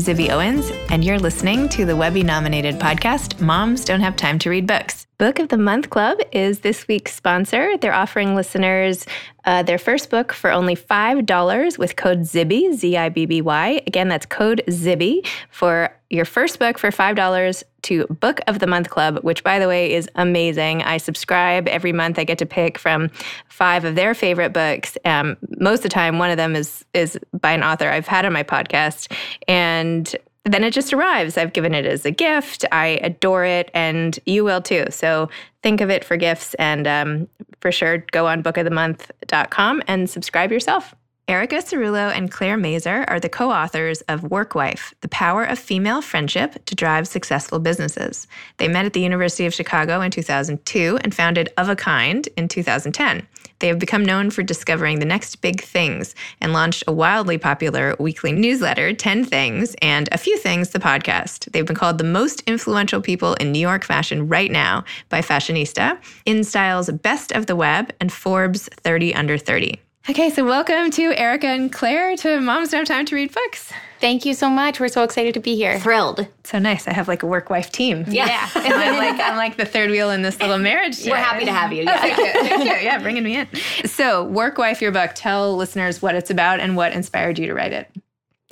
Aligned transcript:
I'm 0.00 0.06
Zibby 0.06 0.30
Owens, 0.30 0.70
and 0.88 1.04
you're 1.04 1.18
listening 1.18 1.68
to 1.70 1.84
the 1.84 1.94
Webby 1.94 2.22
nominated 2.22 2.76
podcast, 2.76 3.38
Moms 3.38 3.84
Don't 3.84 4.00
Have 4.00 4.16
Time 4.16 4.38
to 4.38 4.48
Read 4.48 4.66
Books. 4.66 5.06
Book 5.20 5.38
of 5.38 5.50
the 5.50 5.58
Month 5.58 5.90
Club 5.90 6.18
is 6.32 6.60
this 6.60 6.88
week's 6.88 7.14
sponsor. 7.14 7.76
They're 7.76 7.92
offering 7.92 8.34
listeners 8.34 9.04
uh, 9.44 9.62
their 9.62 9.76
first 9.76 10.08
book 10.08 10.32
for 10.32 10.50
only 10.50 10.74
$5 10.74 11.76
with 11.76 11.96
code 11.96 12.20
ZIBBY, 12.20 12.72
Z 12.72 12.96
I 12.96 13.10
B 13.10 13.26
B 13.26 13.42
Y. 13.42 13.82
Again, 13.86 14.08
that's 14.08 14.24
code 14.24 14.62
ZIBBY 14.66 15.26
for 15.50 15.94
your 16.08 16.24
first 16.24 16.58
book 16.58 16.78
for 16.78 16.90
$5 16.90 17.62
to 17.82 18.06
Book 18.06 18.40
of 18.46 18.60
the 18.60 18.66
Month 18.66 18.88
Club, 18.88 19.18
which, 19.18 19.44
by 19.44 19.58
the 19.58 19.68
way, 19.68 19.92
is 19.92 20.08
amazing. 20.14 20.82
I 20.84 20.96
subscribe 20.96 21.68
every 21.68 21.92
month. 21.92 22.18
I 22.18 22.24
get 22.24 22.38
to 22.38 22.46
pick 22.46 22.78
from 22.78 23.10
five 23.46 23.84
of 23.84 23.96
their 23.96 24.14
favorite 24.14 24.54
books. 24.54 24.96
Um, 25.04 25.36
most 25.58 25.80
of 25.80 25.82
the 25.82 25.88
time, 25.90 26.18
one 26.18 26.30
of 26.30 26.38
them 26.38 26.56
is, 26.56 26.82
is 26.94 27.18
by 27.38 27.52
an 27.52 27.62
author 27.62 27.90
I've 27.90 28.08
had 28.08 28.24
on 28.24 28.32
my 28.32 28.42
podcast. 28.42 29.12
And 29.46 30.16
then 30.44 30.64
it 30.64 30.72
just 30.72 30.92
arrives. 30.92 31.36
I've 31.36 31.52
given 31.52 31.74
it 31.74 31.84
as 31.84 32.06
a 32.06 32.10
gift. 32.10 32.64
I 32.72 32.98
adore 33.02 33.44
it, 33.44 33.70
and 33.74 34.18
you 34.26 34.44
will 34.44 34.62
too. 34.62 34.86
So 34.90 35.28
think 35.62 35.80
of 35.80 35.90
it 35.90 36.04
for 36.04 36.16
gifts, 36.16 36.54
and 36.54 36.86
um, 36.86 37.28
for 37.60 37.70
sure, 37.70 37.98
go 38.10 38.26
on 38.26 38.42
bookofthemonth.com 38.42 39.82
and 39.86 40.08
subscribe 40.08 40.50
yourself. 40.50 40.94
Erica 41.28 41.58
Cerulo 41.58 42.10
and 42.12 42.28
Claire 42.28 42.56
Mazur 42.56 43.04
are 43.06 43.20
the 43.20 43.28
co 43.28 43.52
authors 43.52 44.00
of 44.08 44.22
Workwife 44.22 44.92
The 45.00 45.08
Power 45.08 45.44
of 45.44 45.60
Female 45.60 46.02
Friendship 46.02 46.64
to 46.64 46.74
Drive 46.74 47.06
Successful 47.06 47.60
Businesses. 47.60 48.26
They 48.56 48.66
met 48.66 48.84
at 48.84 48.94
the 48.94 49.00
University 49.00 49.46
of 49.46 49.54
Chicago 49.54 50.00
in 50.00 50.10
2002 50.10 50.98
and 51.04 51.14
founded 51.14 51.48
Of 51.56 51.68
a 51.68 51.76
Kind 51.76 52.28
in 52.36 52.48
2010. 52.48 53.28
They 53.60 53.68
have 53.68 53.78
become 53.78 54.04
known 54.04 54.30
for 54.30 54.42
discovering 54.42 54.98
the 54.98 55.04
next 55.04 55.36
big 55.36 55.62
things 55.62 56.14
and 56.40 56.52
launched 56.52 56.84
a 56.86 56.92
wildly 56.92 57.38
popular 57.38 57.94
weekly 57.98 58.32
newsletter, 58.32 58.92
10 58.92 59.24
Things, 59.24 59.76
and 59.80 60.08
A 60.12 60.18
Few 60.18 60.36
Things, 60.38 60.70
the 60.70 60.78
podcast. 60.78 61.50
They've 61.52 61.66
been 61.66 61.76
called 61.76 61.98
the 61.98 62.04
most 62.04 62.42
influential 62.46 63.00
people 63.00 63.34
in 63.34 63.52
New 63.52 63.60
York 63.60 63.84
fashion 63.84 64.28
right 64.28 64.50
now 64.50 64.84
by 65.08 65.20
Fashionista, 65.20 65.98
InStyle's 66.26 66.90
Best 66.90 67.32
of 67.32 67.46
the 67.46 67.56
Web, 67.56 67.92
and 68.00 68.12
Forbes 68.12 68.68
30 68.82 69.14
Under 69.14 69.38
30. 69.38 69.80
Okay, 70.08 70.30
so 70.30 70.44
welcome 70.44 70.90
to 70.92 71.12
Erica 71.12 71.46
and 71.46 71.70
Claire 71.70 72.16
to 72.16 72.40
Moms 72.40 72.70
Don't 72.70 72.78
Have 72.80 72.88
Time 72.88 73.06
to 73.06 73.14
Read 73.14 73.32
Books. 73.34 73.70
Thank 74.00 74.24
you 74.24 74.32
so 74.32 74.48
much. 74.48 74.80
We're 74.80 74.88
so 74.88 75.04
excited 75.04 75.34
to 75.34 75.40
be 75.40 75.54
here. 75.54 75.78
Thrilled. 75.78 76.26
So 76.42 76.58
nice. 76.58 76.88
I 76.88 76.94
have 76.94 77.06
like 77.06 77.22
a 77.22 77.26
work 77.26 77.50
wife 77.50 77.70
team. 77.70 78.06
Yeah. 78.08 78.48
I'm 78.54 78.96
like 78.96 79.20
I'm 79.20 79.36
like 79.36 79.56
the 79.58 79.66
third 79.66 79.90
wheel 79.90 80.10
in 80.10 80.22
this 80.22 80.40
little 80.40 80.58
marriage. 80.58 81.04
We're 81.04 81.16
happy 81.16 81.44
to 81.44 81.52
have 81.52 81.72
you. 81.72 81.82
Yeah. 81.90 82.00
Thank 82.00 82.16
you. 82.18 82.32
Thank 82.32 82.64
you. 82.64 82.70
Yeah, 82.82 82.98
bringing 83.02 83.22
me 83.22 83.36
in. 83.36 83.48
So, 83.84 84.24
Work 84.24 84.56
Wife, 84.56 84.80
your 84.80 84.90
book. 84.90 85.10
Tell 85.14 85.54
listeners 85.56 86.00
what 86.00 86.14
it's 86.14 86.30
about 86.30 86.60
and 86.60 86.76
what 86.76 86.92
inspired 86.92 87.38
you 87.38 87.46
to 87.48 87.54
write 87.54 87.72
it. 87.72 87.90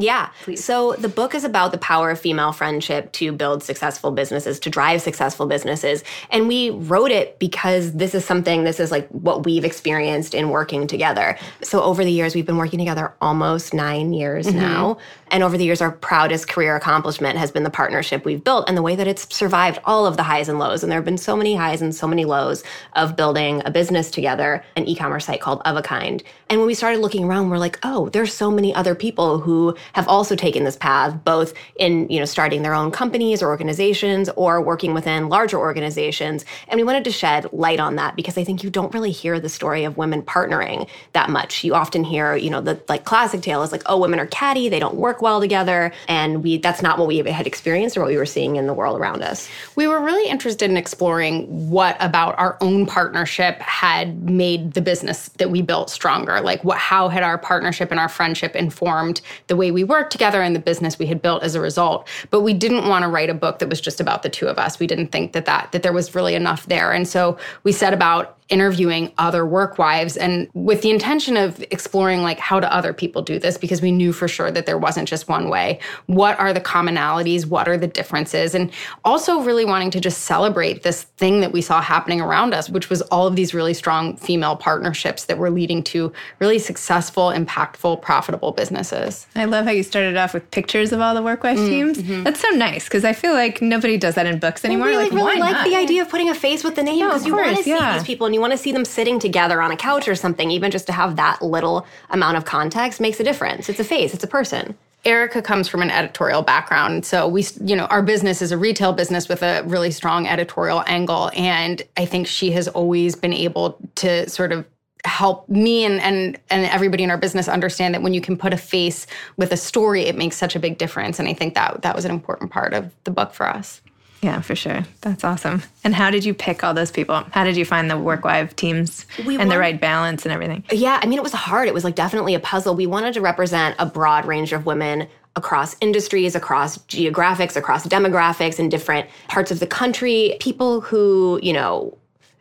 Yeah. 0.01 0.31
So 0.55 0.93
the 0.93 1.09
book 1.09 1.35
is 1.35 1.43
about 1.43 1.73
the 1.73 1.79
power 1.79 2.13
of 2.13 2.21
female 2.21 2.53
friendship 2.53 3.11
to 3.15 3.33
build 3.33 3.65
successful 3.65 4.13
businesses, 4.13 4.61
to 4.61 4.71
drive 4.71 5.03
successful 5.03 5.47
businesses. 5.47 6.05
And 6.31 6.47
we 6.47 6.71
wrote 6.71 7.11
it 7.11 7.41
because 7.41 7.95
this 7.95 8.15
is 8.15 8.25
something, 8.25 8.63
this 8.63 8.79
is 8.79 8.93
like 8.93 9.09
what 9.09 9.45
we've 9.45 9.65
experienced 9.65 10.35
in 10.35 10.51
working 10.51 10.87
together. 10.87 11.37
So 11.63 11.83
over 11.83 12.05
the 12.05 12.13
years, 12.13 12.37
we've 12.37 12.47
been 12.47 12.59
working 12.59 12.79
together 12.79 13.13
almost 13.21 13.75
nine 13.75 14.13
years 14.13 14.47
mm-hmm. 14.47 14.59
now. 14.59 14.99
And 15.33 15.43
over 15.43 15.59
the 15.59 15.65
years, 15.65 15.81
our 15.81 15.91
proudest 15.91 16.47
career 16.47 16.77
accomplishment 16.77 17.37
has 17.37 17.51
been 17.51 17.65
the 17.65 17.71
partnership 17.71 18.25
we've 18.25 18.43
built 18.43 18.69
and 18.69 18.77
the 18.77 18.83
way 18.83 18.95
that 18.95 19.09
it's 19.09 19.35
survived 19.35 19.81
all 19.85 20.07
of 20.07 20.17
the 20.17 20.23
highs 20.23 20.49
and 20.49 20.61
lows. 20.61 20.85
And 20.85 20.93
there 20.93 20.99
have 20.99 21.05
been 21.05 21.19
so 21.19 21.37
many 21.37 21.57
highs 21.57 21.83
and 21.83 21.93
so 21.93 22.07
many 22.07 22.25
lows 22.25 22.63
of 22.95 23.17
building 23.17 23.63
a 23.65 23.71
business 23.73 24.13
together, 24.13 24.65
an 24.77 24.87
e 24.87 24.95
commerce 24.95 25.27
site 25.27 25.41
called 25.41 25.61
Of 25.65 25.77
a 25.77 25.83
Kind. 25.83 26.23
And 26.49 26.61
when 26.61 26.69
we 26.69 26.75
started 26.75 27.01
looking 27.01 27.25
around, 27.25 27.51
we're 27.51 27.59
like, 27.59 27.81
oh, 27.83 28.09
there's 28.11 28.33
so 28.33 28.49
many 28.49 28.73
other 28.73 28.95
people 28.95 29.41
who 29.41 29.77
have 29.93 30.09
also 30.09 30.37
taken 30.37 30.65
this 30.65 30.77
path, 30.77 31.25
both 31.25 31.55
in 31.77 32.09
you 32.09 32.19
know 32.19 32.25
starting 32.25 32.63
their 32.63 32.75
own 32.75 32.91
companies 32.91 33.43
or 33.43 33.49
organizations 33.49 34.29
or 34.37 34.61
working 34.61 34.95
within 34.95 35.29
larger 35.29 35.59
organizations. 35.59 36.45
And 36.69 36.79
we 36.79 36.85
wanted 36.85 37.05
to 37.05 37.13
shed 37.13 37.47
light 37.53 37.81
on 37.81 37.97
that 37.97 38.17
because 38.17 38.39
I 38.39 38.45
think 38.45 38.63
you 38.63 38.71
don't 38.71 38.93
really 38.95 39.11
hear 39.11 39.41
the 39.41 39.49
story 39.49 39.85
of 39.85 39.97
women 39.97 40.23
partnering 40.23 40.89
that 41.13 41.31
much. 41.31 41.65
You 41.65 41.75
often 41.75 42.05
hear, 42.05 42.37
you 42.37 42.51
know, 42.51 42.61
the 42.61 42.81
like 42.89 43.05
classic 43.05 43.43
tale 43.43 43.63
is 43.63 43.73
like, 43.73 43.83
oh, 43.87 43.99
women 43.99 44.21
are 44.21 44.27
catty, 44.27 44.69
they 44.69 44.79
don't 44.79 44.97
work 44.97 45.23
well 45.23 45.41
together, 45.41 45.93
and 46.09 46.43
we 46.43 46.59
that's 46.59 46.83
not 46.83 46.99
what 46.99 47.09
we 47.09 47.19
had 47.19 47.47
experienced 47.47 47.97
or 47.97 48.01
what 48.01 48.09
we 48.09 48.17
were 48.17 48.27
seeing 48.27 48.57
in 48.57 48.67
the 48.67 48.75
world 48.75 48.99
around 48.99 49.23
us. 49.23 49.49
We 49.77 49.87
were 49.87 50.01
really 50.01 50.29
interested 50.31 50.71
in 50.71 50.77
exploring 50.77 51.71
what 51.71 51.97
about 52.01 52.39
our 52.39 52.57
own 52.61 52.87
partnership 52.87 53.61
had 53.61 54.29
made 54.29 54.75
the 54.75 54.81
business 54.81 55.29
that 55.39 55.51
we 55.51 55.63
built 55.63 55.91
stronger. 55.91 56.41
Like 56.41 56.65
what 56.65 56.79
how 56.79 57.09
had 57.09 57.23
our 57.23 57.39
partnership 57.39 57.91
and 57.91 58.01
our 58.01 58.09
friendship 58.09 58.57
informed 58.57 59.21
the 59.49 59.57
way 59.57 59.71
we 59.71 59.78
worked 59.85 60.13
together 60.13 60.43
and 60.43 60.55
the 60.55 60.61
business 60.61 60.99
we 60.99 61.07
had 61.07 61.21
built 61.21 61.43
as 61.43 61.55
a 61.55 61.61
result. 61.61 62.09
But 62.31 62.41
we 62.41 62.55
didn't 62.55 62.89
want 62.89 63.03
to 63.03 63.09
write 63.09 63.31
a 63.31 63.35
book 63.35 63.59
that 63.59 63.69
was 63.69 63.81
just 63.81 64.01
about 64.01 64.23
the 64.23 64.29
two 64.29 64.47
of 64.47 64.59
us. 64.59 64.79
We 64.79 64.87
didn't 64.87 65.09
think 65.09 65.33
that 65.33 65.47
that 65.47 65.73
that 65.73 65.83
there 65.83 65.93
was 65.93 66.15
really 66.15 66.35
enough 66.35 66.67
there. 66.67 66.93
And 66.93 67.07
so 67.07 67.39
we 67.63 67.73
set 67.73 67.93
about 67.93 68.38
interviewing 68.49 69.13
other 69.19 69.45
work 69.45 69.79
wives 69.79 70.17
and 70.17 70.49
with 70.55 70.83
the 70.83 70.91
intention 70.91 71.37
of 71.37 71.63
exploring 71.71 72.23
like 72.23 72.39
how 72.39 72.59
do 72.59 72.67
other 72.69 72.93
people 72.93 73.23
do 73.23 73.39
this? 73.39 73.59
Because 73.59 73.83
we 73.83 73.93
knew 73.93 74.13
for 74.13 74.29
sure 74.29 74.51
that 74.51 74.67
there 74.67 74.79
wasn't 74.79 75.09
just 75.09 75.29
one 75.29 75.49
way. 75.49 75.81
What 76.07 76.39
are 76.39 76.53
the 76.53 76.61
commonalities? 76.61 77.47
What 77.47 77.69
are 77.69 77.77
the 77.77 77.87
differences? 77.87 78.55
And 78.55 78.71
also 79.05 79.41
really 79.41 79.65
wanting 79.65 79.91
to 79.93 80.01
just 80.01 80.23
celebrate 80.23 80.83
this 80.83 81.03
thing 81.03 81.41
that 81.41 81.53
we 81.53 81.61
saw 81.61 81.81
happening 81.81 82.21
around 82.21 82.55
us 82.55 82.69
which 82.71 82.91
was 82.91 83.03
all 83.03 83.27
of 83.27 83.37
these 83.37 83.55
really 83.55 83.75
strong 83.75 84.17
female 84.17 84.57
partnerships 84.57 85.25
that 85.25 85.39
were 85.39 85.51
leading 85.51 85.83
to 85.83 86.13
really 86.39 86.59
successful 86.59 87.29
impactful 87.31 88.01
profitable 88.03 88.53
businesses. 88.53 89.27
I 89.35 89.45
love 89.45 89.65
how 89.65 89.71
you 89.71 89.83
started 89.83 90.17
off 90.17 90.35
with 90.35 90.51
pictures 90.51 90.93
of 90.93 91.01
all 91.01 91.15
the 91.15 91.23
work 91.23 91.43
wife 91.43 91.59
mm, 91.59 91.69
teams. 91.69 91.99
mm-hmm. 91.99 92.23
that's 92.23 92.41
so 92.41 92.49
nice 92.51 92.85
because 92.85 93.05
i 93.05 93.13
feel 93.13 93.33
like 93.33 93.61
nobody 93.61 93.97
does 93.97 94.15
that 94.15 94.27
in 94.27 94.39
books 94.39 94.65
anymore. 94.65 94.89
well, 94.89 94.99
we, 94.99 95.05
like, 95.05 95.13
really 95.13 95.41
like 95.41 95.67
the 95.67 95.77
idea 95.77 96.03
of 96.03 96.09
putting 96.09 96.29
a 96.29 96.35
face 96.35 96.65
with 96.65 96.75
the 96.75 96.83
name 96.83 97.07
because 97.07 97.23
no, 97.23 97.29
you 97.29 97.37
want 97.37 97.57
to 97.57 97.63
see 97.63 97.79
these 97.79 98.05
people 98.05 98.27
and 98.27 98.35
you 98.35 98.38
want 98.39 98.53
to 98.53 98.59
see 98.59 98.73
them 98.73 98.85
sitting 98.85 99.19
together 99.19 99.61
on 99.61 99.71
a 99.71 99.77
couch 99.77 100.09
or 100.09 100.15
something, 100.15 100.51
even 100.51 100.71
just 100.71 100.87
to 100.87 100.93
have 100.93 101.17
that 101.17 101.43
little 101.43 101.87
amount 102.11 102.37
of 102.37 102.45
context 102.45 103.01
makes 103.01 103.21
a 103.21 103.25
difference. 103.25 103.69
It's 103.69 103.81
a 103.81 103.85
face, 103.85 104.15
it's 104.15 104.25
a 104.25 104.29
person. 104.29 104.77
Erica 105.05 105.41
comes 105.43 105.69
from 105.69 105.81
an 105.81 105.91
editorial 105.91 106.43
background. 106.43 107.05
So 107.07 107.29
we, 107.29 107.47
you 107.63 107.77
know, 107.77 107.87
our 107.87 108.03
business 108.03 108.43
is 108.43 108.51
a 108.51 108.59
retail 108.59 108.93
business 108.93 109.29
with 109.29 109.43
a 109.43 109.63
really 109.65 109.91
strong 109.91 110.27
editorial 110.27 110.83
angle. 110.87 111.31
And 111.37 111.83
I 111.97 112.05
think 112.05 112.27
she 112.27 112.51
has 112.53 112.67
always 112.69 113.15
been 113.15 113.33
able 113.33 113.79
to 113.97 114.29
sort 114.29 114.53
of 114.53 114.67
help 115.05 115.49
me 115.49 115.85
and, 115.85 116.01
and 116.01 116.39
and 116.51 116.67
everybody 116.67 117.05
in 117.05 117.11
our 117.11 117.17
business 117.17 117.47
understand 117.47 117.95
that 117.95 118.03
when 118.03 118.15
you 118.15 118.21
can 118.21 118.37
put 118.37 118.53
a 118.53 118.57
face 118.57 119.07
with 119.37 119.53
a 119.53 119.57
story, 119.57 120.03
it 120.03 120.17
makes 120.17 120.37
such 120.37 120.57
a 120.57 120.59
big 120.59 120.77
difference. 120.79 121.21
And 121.21 121.29
I 121.29 121.35
think 121.35 121.55
that 121.55 121.83
that 121.83 121.95
was 121.95 122.05
an 122.05 122.11
important 122.11 122.51
part 122.51 122.75
of 122.75 122.93
the 123.05 123.13
book 123.13 123.33
for 123.33 123.49
us. 123.49 123.81
Yeah, 124.21 124.41
for 124.41 124.57
sure. 124.57 124.85
That's 125.03 125.23
awesome. 125.23 125.63
And 125.85 125.95
how 125.95 126.11
did 126.11 126.25
you 126.25 126.35
pick 126.35 126.65
all 126.65 126.75
those 126.75 126.91
people? 126.91 127.25
How 127.31 127.45
did 127.45 127.57
you 127.57 127.65
find 127.65 127.91
the 127.91 127.97
work 127.97 128.25
wife 128.25 128.57
teams 128.57 129.07
we 129.19 129.35
and 129.35 129.39
want, 129.39 129.51
the 129.51 129.59
right 129.59 129.81
balance 129.81 130.25
and 130.25 130.33
everything? 130.33 130.65
Yeah, 130.73 130.99
I 131.01 131.07
mean, 131.07 131.19
it 131.19 131.23
was 131.23 131.33
hard. 131.33 131.69
It 131.69 131.75
was 131.75 131.85
like 131.85 131.95
definitely 131.95 132.35
a 132.35 132.41
puzzle. 132.41 132.75
We 132.75 132.87
wanted 132.87 133.15
to 133.15 133.21
represent 133.21 133.77
a 133.79 133.87
broad 133.87 134.27
range 134.27 134.53
of 134.53 134.67
women 134.67 135.09
across 135.37 135.77
industries, 135.81 136.35
across 136.35 136.79
geographics, 136.79 137.57
across 137.57 137.87
demographics 137.87 138.59
in 138.59 138.69
different 138.69 139.09
parts 139.29 139.53
of 139.53 139.61
the 139.61 139.67
country. 139.69 140.37
People 140.41 140.81
who, 140.81 141.39
you 141.43 141.53
know, 141.53 141.97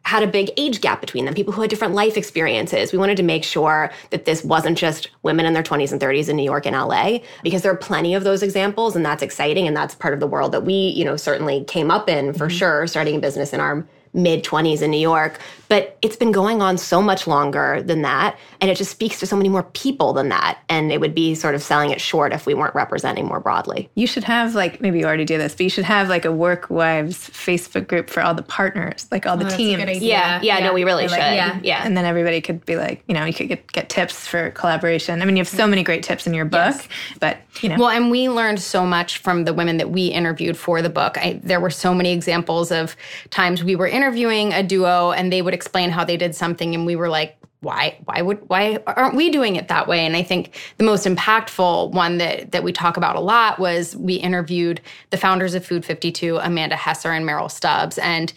had 0.07 0.23
a 0.23 0.27
big 0.27 0.49
age 0.55 0.79
gap 0.79 1.01
between 1.01 1.25
them, 1.25 1.33
people 1.33 1.51
who 1.51 1.59
had 1.59 1.69
different 1.69 1.93
life 1.93 2.15
experiences. 2.15 2.93
We 2.93 2.97
wanted 2.97 3.17
to 3.17 3.23
make 3.23 3.43
sure 3.43 3.91
that 4.11 4.23
this 4.23 4.41
wasn't 4.41 4.77
just 4.77 5.09
women 5.21 5.45
in 5.45 5.53
their 5.53 5.61
20s 5.61 5.91
and 5.91 5.99
30s 5.99 6.29
in 6.29 6.37
New 6.37 6.45
York 6.45 6.65
and 6.65 6.73
LA, 6.73 7.19
because 7.43 7.61
there 7.61 7.73
are 7.73 7.77
plenty 7.77 8.15
of 8.15 8.23
those 8.23 8.41
examples, 8.41 8.95
and 8.95 9.05
that's 9.05 9.21
exciting. 9.21 9.67
And 9.67 9.75
that's 9.75 9.95
part 9.95 10.13
of 10.13 10.21
the 10.21 10.27
world 10.27 10.53
that 10.53 10.63
we, 10.63 10.73
you 10.73 11.03
know, 11.03 11.17
certainly 11.17 11.65
came 11.65 11.91
up 11.91 12.07
in 12.07 12.31
for 12.31 12.47
mm-hmm. 12.47 12.57
sure, 12.57 12.87
starting 12.87 13.17
a 13.17 13.19
business 13.19 13.51
in 13.51 13.59
our 13.59 13.85
mid 14.13 14.45
20s 14.45 14.81
in 14.81 14.91
New 14.91 14.97
York. 14.97 15.39
But 15.69 15.97
it's 16.01 16.15
been 16.15 16.31
going 16.31 16.61
on 16.61 16.77
so 16.77 17.01
much 17.01 17.27
longer 17.27 17.81
than 17.83 18.01
that. 18.03 18.37
And 18.61 18.71
it 18.71 18.77
just 18.77 18.91
speaks 18.91 19.19
to 19.19 19.27
so 19.27 19.35
many 19.35 19.49
more 19.49 19.63
people 19.63 20.13
than 20.13 20.29
that. 20.29 20.59
And 20.69 20.91
it 20.91 21.01
would 21.01 21.13
be 21.13 21.35
sort 21.35 21.55
of 21.55 21.61
selling 21.61 21.91
it 21.91 21.99
short 21.99 22.31
if 22.33 22.45
we 22.45 22.53
weren't 22.53 22.75
representing 22.75 23.25
more 23.25 23.39
broadly. 23.39 23.89
You 23.95 24.07
should 24.07 24.23
have, 24.23 24.55
like, 24.55 24.81
maybe 24.81 24.99
you 24.99 25.05
already 25.05 25.25
do 25.25 25.37
this, 25.37 25.53
but 25.53 25.61
you 25.61 25.69
should 25.69 25.83
have 25.83 26.09
like 26.09 26.25
a 26.25 26.31
work 26.31 26.69
wives 26.69 27.29
Facebook 27.29 27.87
group 27.87 28.09
for 28.09 28.21
all 28.21 28.33
the 28.33 28.43
partners, 28.43 29.07
like 29.11 29.25
all 29.25 29.35
oh, 29.35 29.43
the 29.43 29.53
oh, 29.53 29.57
teams. 29.57 30.01
Yeah, 30.01 30.39
yeah, 30.41 30.41
yeah, 30.41 30.59
no, 30.59 30.73
we 30.73 30.83
really 30.83 31.07
should. 31.07 31.17
yeah. 31.17 31.59
yeah. 31.63 31.81
And 31.83 31.97
then 31.97 32.05
everybody 32.05 32.41
could 32.41 32.65
be 32.65 32.75
like, 32.75 33.03
you 33.07 33.13
know, 33.13 33.25
you 33.25 33.33
could 33.33 33.49
get, 33.49 33.71
get 33.71 33.89
tips 33.89 34.27
for 34.27 34.51
collaboration. 34.51 35.21
I 35.21 35.25
mean, 35.25 35.35
you 35.35 35.41
have 35.41 35.47
so 35.47 35.67
many 35.67 35.83
great 35.83 36.03
tips 36.03 36.25
in 36.25 36.33
your 36.33 36.45
book, 36.45 36.75
yes. 36.75 36.87
but, 37.19 37.37
you 37.61 37.69
know. 37.69 37.75
Well, 37.77 37.89
and 37.89 38.09
we 38.09 38.29
learned 38.29 38.61
so 38.61 38.85
much 38.85 39.17
from 39.17 39.43
the 39.43 39.53
women 39.53 39.77
that 39.77 39.89
we 39.89 40.07
interviewed 40.07 40.57
for 40.57 40.81
the 40.81 40.89
book. 40.89 41.17
I, 41.17 41.39
there 41.43 41.59
were 41.59 41.69
so 41.69 41.93
many 41.93 42.13
examples 42.13 42.71
of 42.71 42.95
times 43.29 43.63
we 43.63 43.75
were 43.75 43.87
interviewing 43.87 44.53
a 44.53 44.63
duo 44.63 45.11
and 45.11 45.31
they 45.31 45.41
would 45.41 45.53
explain 45.57 45.89
how 45.89 46.03
they 46.03 46.17
did 46.17 46.35
something 46.35 46.75
and 46.75 46.85
we 46.85 46.95
were 46.95 47.09
like 47.09 47.37
why 47.61 47.97
why 48.05 48.21
would 48.21 48.37
why 48.49 48.77
aren't 48.85 49.15
we 49.15 49.31
doing 49.31 49.55
it 49.55 49.67
that 49.67 49.87
way 49.87 50.05
and 50.05 50.15
i 50.15 50.21
think 50.21 50.55
the 50.77 50.83
most 50.83 51.07
impactful 51.07 51.91
one 51.91 52.19
that 52.19 52.51
that 52.51 52.63
we 52.63 52.71
talk 52.71 52.97
about 52.97 53.15
a 53.15 53.19
lot 53.19 53.57
was 53.57 53.95
we 53.95 54.13
interviewed 54.13 54.79
the 55.09 55.17
founders 55.17 55.55
of 55.55 55.65
food 55.65 55.83
52 55.83 56.37
amanda 56.37 56.75
hesser 56.75 57.15
and 57.15 57.25
merrill 57.25 57.49
stubbs 57.49 57.97
and 57.97 58.31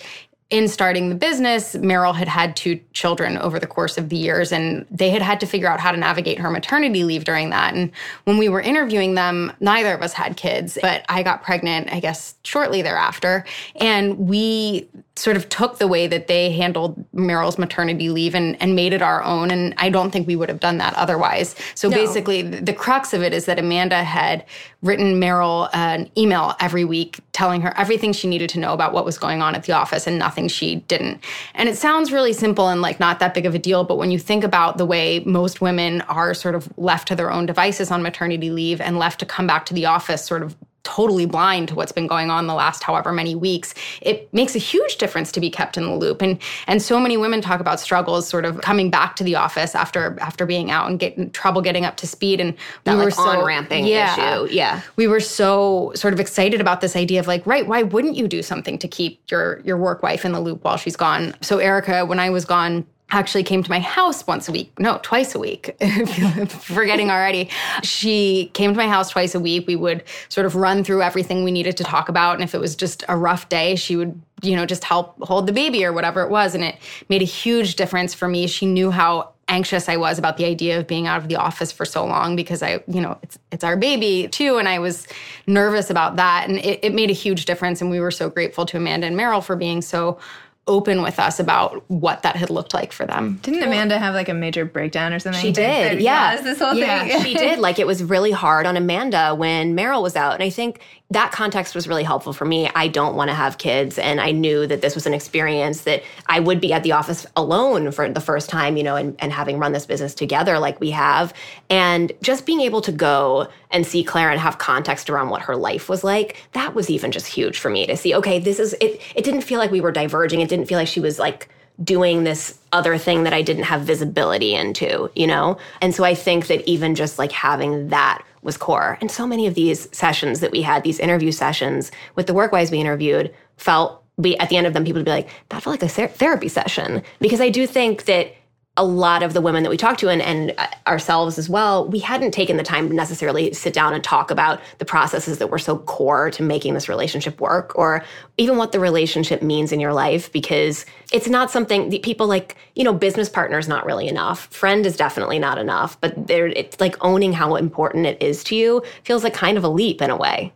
in 0.50 0.66
starting 0.66 1.08
the 1.10 1.14
business, 1.14 1.76
Merrill 1.76 2.12
had 2.12 2.26
had 2.26 2.56
two 2.56 2.80
children 2.92 3.38
over 3.38 3.60
the 3.60 3.68
course 3.68 3.96
of 3.96 4.08
the 4.08 4.16
years, 4.16 4.50
and 4.50 4.84
they 4.90 5.10
had 5.10 5.22
had 5.22 5.38
to 5.40 5.46
figure 5.46 5.68
out 5.68 5.78
how 5.78 5.92
to 5.92 5.96
navigate 5.96 6.40
her 6.40 6.50
maternity 6.50 7.04
leave 7.04 7.22
during 7.22 7.50
that. 7.50 7.74
And 7.74 7.92
when 8.24 8.36
we 8.36 8.48
were 8.48 8.60
interviewing 8.60 9.14
them, 9.14 9.52
neither 9.60 9.94
of 9.94 10.02
us 10.02 10.12
had 10.12 10.36
kids, 10.36 10.76
but 10.82 11.04
I 11.08 11.22
got 11.22 11.44
pregnant, 11.44 11.92
I 11.92 12.00
guess, 12.00 12.34
shortly 12.42 12.82
thereafter. 12.82 13.44
And 13.76 14.18
we 14.18 14.88
sort 15.16 15.36
of 15.36 15.48
took 15.48 15.78
the 15.78 15.86
way 15.86 16.06
that 16.06 16.28
they 16.28 16.50
handled 16.50 17.04
Merrill's 17.12 17.58
maternity 17.58 18.08
leave 18.08 18.34
and, 18.34 18.60
and 18.62 18.74
made 18.74 18.92
it 18.92 19.02
our 19.02 19.22
own. 19.22 19.50
And 19.50 19.74
I 19.76 19.90
don't 19.90 20.10
think 20.10 20.26
we 20.26 20.36
would 20.36 20.48
have 20.48 20.60
done 20.60 20.78
that 20.78 20.94
otherwise. 20.94 21.54
So 21.74 21.88
no. 21.88 21.96
basically, 21.96 22.42
the 22.42 22.72
crux 22.72 23.12
of 23.12 23.22
it 23.22 23.34
is 23.34 23.44
that 23.44 23.58
Amanda 23.58 24.02
had 24.02 24.46
written 24.82 25.20
Meryl 25.20 25.68
an 25.74 26.10
email 26.16 26.54
every 26.60 26.84
week 26.84 27.20
telling 27.32 27.60
her 27.60 27.76
everything 27.76 28.12
she 28.12 28.28
needed 28.28 28.48
to 28.50 28.58
know 28.58 28.72
about 28.72 28.92
what 28.92 29.04
was 29.04 29.18
going 29.18 29.42
on 29.42 29.54
at 29.54 29.64
the 29.64 29.72
office 29.72 30.06
and 30.06 30.18
nothing 30.18 30.48
she 30.48 30.76
didn't. 30.76 31.22
And 31.54 31.68
it 31.68 31.76
sounds 31.76 32.12
really 32.12 32.32
simple 32.32 32.68
and 32.68 32.80
like 32.80 32.98
not 32.98 33.18
that 33.18 33.34
big 33.34 33.44
of 33.44 33.54
a 33.54 33.58
deal, 33.58 33.84
but 33.84 33.98
when 33.98 34.10
you 34.10 34.18
think 34.18 34.42
about 34.42 34.78
the 34.78 34.86
way 34.86 35.20
most 35.20 35.60
women 35.60 36.00
are 36.02 36.32
sort 36.32 36.54
of 36.54 36.72
left 36.78 37.08
to 37.08 37.16
their 37.16 37.30
own 37.30 37.46
devices 37.46 37.90
on 37.90 38.02
maternity 38.02 38.50
leave 38.50 38.80
and 38.80 38.98
left 38.98 39.20
to 39.20 39.26
come 39.26 39.46
back 39.46 39.66
to 39.66 39.74
the 39.74 39.86
office 39.86 40.24
sort 40.24 40.42
of 40.42 40.56
totally 40.82 41.26
blind 41.26 41.68
to 41.68 41.74
what's 41.74 41.92
been 41.92 42.06
going 42.06 42.30
on 42.30 42.46
the 42.46 42.54
last 42.54 42.82
however 42.82 43.12
many 43.12 43.34
weeks 43.34 43.74
it 44.00 44.32
makes 44.32 44.54
a 44.54 44.58
huge 44.58 44.96
difference 44.96 45.30
to 45.32 45.40
be 45.40 45.50
kept 45.50 45.76
in 45.76 45.84
the 45.84 45.94
loop. 45.94 46.22
And 46.22 46.38
and 46.66 46.80
so 46.80 46.98
many 46.98 47.16
women 47.16 47.40
talk 47.40 47.60
about 47.60 47.80
struggles 47.80 48.28
sort 48.28 48.44
of 48.44 48.60
coming 48.60 48.90
back 48.90 49.16
to 49.16 49.24
the 49.24 49.34
office 49.34 49.74
after 49.74 50.16
after 50.20 50.46
being 50.46 50.70
out 50.70 50.88
and 50.88 50.98
getting 50.98 51.30
trouble 51.30 51.62
getting 51.62 51.84
up 51.84 51.96
to 51.98 52.06
speed. 52.06 52.40
And 52.40 52.56
that, 52.84 52.92
we 52.92 52.98
like, 52.98 53.04
were 53.06 53.10
so 53.10 53.44
ramping 53.44 53.86
yeah, 53.86 54.42
issue 54.42 54.54
yeah. 54.54 54.82
We 54.96 55.06
were 55.06 55.20
so 55.20 55.92
sort 55.94 56.14
of 56.14 56.20
excited 56.20 56.60
about 56.60 56.80
this 56.80 56.96
idea 56.96 57.20
of 57.20 57.26
like 57.26 57.46
right 57.46 57.66
why 57.66 57.82
wouldn't 57.82 58.16
you 58.16 58.28
do 58.28 58.42
something 58.42 58.78
to 58.78 58.88
keep 58.88 59.20
your 59.30 59.60
your 59.60 59.76
work 59.76 60.02
wife 60.02 60.24
in 60.24 60.32
the 60.32 60.40
loop 60.40 60.64
while 60.64 60.76
she's 60.76 60.96
gone? 60.96 61.34
So 61.40 61.58
erica 61.58 62.04
when 62.06 62.18
i 62.18 62.30
was 62.30 62.44
gone 62.44 62.86
actually 63.10 63.42
came 63.42 63.62
to 63.62 63.70
my 63.70 63.80
house 63.80 64.26
once 64.26 64.48
a 64.48 64.52
week. 64.52 64.78
No, 64.78 64.98
twice 65.02 65.34
a 65.34 65.38
week. 65.38 65.76
Forgetting 66.48 67.10
already. 67.10 67.50
She 67.82 68.50
came 68.54 68.72
to 68.72 68.76
my 68.76 68.88
house 68.88 69.10
twice 69.10 69.34
a 69.34 69.40
week. 69.40 69.66
We 69.66 69.76
would 69.76 70.04
sort 70.28 70.46
of 70.46 70.54
run 70.54 70.84
through 70.84 71.02
everything 71.02 71.44
we 71.44 71.50
needed 71.50 71.76
to 71.78 71.84
talk 71.84 72.08
about. 72.08 72.34
And 72.34 72.42
if 72.42 72.54
it 72.54 72.58
was 72.60 72.76
just 72.76 73.04
a 73.08 73.16
rough 73.16 73.48
day, 73.48 73.76
she 73.76 73.96
would, 73.96 74.20
you 74.42 74.54
know, 74.56 74.66
just 74.66 74.84
help 74.84 75.20
hold 75.22 75.46
the 75.46 75.52
baby 75.52 75.84
or 75.84 75.92
whatever 75.92 76.22
it 76.22 76.30
was. 76.30 76.54
And 76.54 76.64
it 76.64 76.76
made 77.08 77.22
a 77.22 77.26
huge 77.26 77.76
difference 77.76 78.14
for 78.14 78.28
me. 78.28 78.46
She 78.46 78.66
knew 78.66 78.90
how 78.90 79.32
anxious 79.50 79.88
I 79.88 79.96
was 79.96 80.18
about 80.18 80.36
the 80.36 80.44
idea 80.44 80.78
of 80.78 80.86
being 80.86 81.08
out 81.08 81.20
of 81.20 81.28
the 81.28 81.34
office 81.36 81.72
for 81.72 81.84
so 81.84 82.06
long 82.06 82.36
because 82.36 82.62
I, 82.62 82.84
you 82.86 83.00
know, 83.00 83.18
it's 83.22 83.38
it's 83.50 83.64
our 83.64 83.76
baby 83.76 84.28
too, 84.28 84.58
and 84.58 84.68
I 84.68 84.78
was 84.78 85.08
nervous 85.46 85.90
about 85.90 86.16
that, 86.16 86.48
and 86.48 86.58
it, 86.58 86.78
it 86.84 86.94
made 86.94 87.10
a 87.10 87.14
huge 87.14 87.44
difference. 87.44 87.80
And 87.80 87.90
we 87.90 87.98
were 88.00 88.12
so 88.12 88.30
grateful 88.30 88.64
to 88.66 88.76
Amanda 88.76 89.08
and 89.08 89.16
Merrill 89.16 89.40
for 89.40 89.56
being 89.56 89.82
so 89.82 90.18
open 90.66 91.02
with 91.02 91.18
us 91.18 91.40
about 91.40 91.82
what 91.90 92.22
that 92.22 92.36
had 92.36 92.50
looked 92.50 92.74
like 92.74 92.92
for 92.92 93.04
them. 93.04 93.40
Didn't 93.42 93.62
Amanda 93.62 93.98
have 93.98 94.14
like 94.14 94.28
a 94.28 94.34
major 94.34 94.64
breakdown 94.64 95.12
or 95.12 95.18
something? 95.18 95.40
She 95.40 95.52
did. 95.52 96.00
Yeah. 96.00 96.40
This 96.40 96.60
whole 96.60 96.74
yeah, 96.74 97.04
thing. 97.04 97.22
she 97.24 97.34
did. 97.34 97.58
Like 97.70 97.78
it 97.78 97.86
was 97.86 98.02
really 98.02 98.30
hard 98.30 98.64
on 98.64 98.76
Amanda 98.76 99.34
when 99.34 99.74
Merrill 99.74 100.02
was 100.02 100.16
out. 100.16 100.34
And 100.34 100.42
I 100.42 100.50
think 100.50 100.80
that 101.10 101.30
context 101.32 101.74
was 101.74 101.86
really 101.88 102.04
helpful 102.04 102.32
for 102.32 102.44
me. 102.44 102.70
I 102.74 102.88
don't 102.88 103.16
want 103.16 103.28
to 103.28 103.34
have 103.34 103.58
kids. 103.58 103.98
And 103.98 104.20
I 104.20 104.30
knew 104.30 104.66
that 104.66 104.80
this 104.80 104.94
was 104.94 105.06
an 105.06 105.12
experience 105.12 105.82
that 105.82 106.02
I 106.26 106.40
would 106.40 106.60
be 106.60 106.72
at 106.72 106.84
the 106.84 106.92
office 106.92 107.26
alone 107.36 107.90
for 107.90 108.08
the 108.08 108.20
first 108.20 108.48
time, 108.48 108.76
you 108.76 108.82
know, 108.82 108.96
and, 108.96 109.16
and 109.18 109.32
having 109.32 109.58
run 109.58 109.72
this 109.72 109.84
business 109.86 110.14
together 110.14 110.58
like 110.58 110.80
we 110.80 110.90
have. 110.92 111.34
And 111.68 112.12
just 112.22 112.46
being 112.46 112.60
able 112.60 112.80
to 112.82 112.92
go 112.92 113.48
and 113.70 113.86
see 113.86 114.02
Claire 114.02 114.30
and 114.30 114.40
have 114.40 114.58
context 114.58 115.08
around 115.10 115.30
what 115.30 115.42
her 115.42 115.56
life 115.56 115.88
was 115.88 116.02
like, 116.04 116.36
that 116.52 116.74
was 116.74 116.90
even 116.90 117.12
just 117.12 117.26
huge 117.26 117.58
for 117.58 117.70
me 117.70 117.86
to 117.86 117.96
see, 117.96 118.14
okay, 118.14 118.38
this 118.38 118.58
is 118.58 118.74
it 118.80 119.00
it 119.14 119.24
didn't 119.24 119.42
feel 119.42 119.58
like 119.58 119.70
we 119.70 119.80
were 119.80 119.92
diverging. 119.92 120.40
It 120.40 120.48
didn't 120.48 120.66
feel 120.66 120.78
like 120.78 120.88
she 120.88 121.00
was 121.00 121.18
like 121.18 121.48
doing 121.82 122.24
this 122.24 122.58
other 122.72 122.98
thing 122.98 123.24
that 123.24 123.32
I 123.32 123.42
didn't 123.42 123.64
have 123.64 123.82
visibility 123.82 124.54
into, 124.54 125.10
you 125.14 125.26
know? 125.26 125.56
And 125.80 125.94
so 125.94 126.04
I 126.04 126.14
think 126.14 126.46
that 126.48 126.68
even 126.68 126.94
just 126.94 127.18
like 127.18 127.32
having 127.32 127.88
that 127.88 128.22
was 128.42 128.56
core. 128.56 128.98
And 129.00 129.10
so 129.10 129.26
many 129.26 129.46
of 129.46 129.54
these 129.54 129.88
sessions 129.96 130.40
that 130.40 130.50
we 130.50 130.62
had, 130.62 130.82
these 130.82 130.98
interview 130.98 131.32
sessions 131.32 131.90
with 132.16 132.26
the 132.26 132.34
workwives 132.34 132.70
we 132.70 132.80
interviewed, 132.80 133.34
felt 133.56 134.02
we 134.16 134.36
at 134.36 134.50
the 134.50 134.56
end 134.56 134.66
of 134.66 134.74
them 134.74 134.84
people 134.84 134.98
would 134.98 135.06
be 135.06 135.10
like, 135.10 135.28
that 135.48 135.62
felt 135.62 135.80
like 135.80 135.90
a 135.90 136.08
therapy 136.08 136.48
session. 136.48 137.02
Because 137.18 137.40
I 137.40 137.48
do 137.48 137.66
think 137.66 138.04
that 138.04 138.34
a 138.80 138.84
lot 138.84 139.22
of 139.22 139.34
the 139.34 139.42
women 139.42 139.62
that 139.62 139.68
we 139.68 139.76
talked 139.76 140.00
to 140.00 140.08
and, 140.08 140.22
and, 140.22 140.54
uh, 140.56 140.66
ourselves 140.86 141.38
as 141.38 141.50
well, 141.50 141.86
we 141.86 141.98
hadn't 141.98 142.30
taken 142.30 142.56
the 142.56 142.62
time 142.62 142.88
to 142.88 142.94
necessarily 142.94 143.52
sit 143.52 143.74
down 143.74 143.92
and 143.92 144.02
talk 144.02 144.30
about 144.30 144.58
the 144.78 144.86
processes 144.86 145.36
that 145.36 145.48
were 145.48 145.58
so 145.58 145.76
core 145.80 146.30
to 146.30 146.42
making 146.42 146.72
this 146.72 146.88
relationship 146.88 147.42
work 147.42 147.76
or 147.76 148.02
even 148.38 148.56
what 148.56 148.72
the 148.72 148.80
relationship 148.80 149.42
means 149.42 149.70
in 149.70 149.80
your 149.80 149.92
life 149.92 150.32
because 150.32 150.86
it's 151.12 151.28
not 151.28 151.50
something 151.50 151.90
that 151.90 152.02
people 152.02 152.26
like, 152.26 152.56
you 152.74 152.82
know, 152.82 152.94
business 152.94 153.28
partner 153.28 153.58
is 153.58 153.68
not 153.68 153.84
really 153.84 154.08
enough. 154.08 154.46
Friend 154.46 154.86
is 154.86 154.96
definitely 154.96 155.38
not 155.38 155.58
enough, 155.58 156.00
but 156.00 156.26
there 156.26 156.46
it's 156.46 156.80
like 156.80 156.96
owning 157.04 157.34
how 157.34 157.56
important 157.56 158.06
it 158.06 158.20
is 158.22 158.42
to 158.44 158.56
you 158.56 158.82
feels 159.04 159.22
like 159.22 159.34
kind 159.34 159.58
of 159.58 159.64
a 159.64 159.68
leap 159.68 160.00
in 160.00 160.08
a 160.08 160.16
way. 160.16 160.54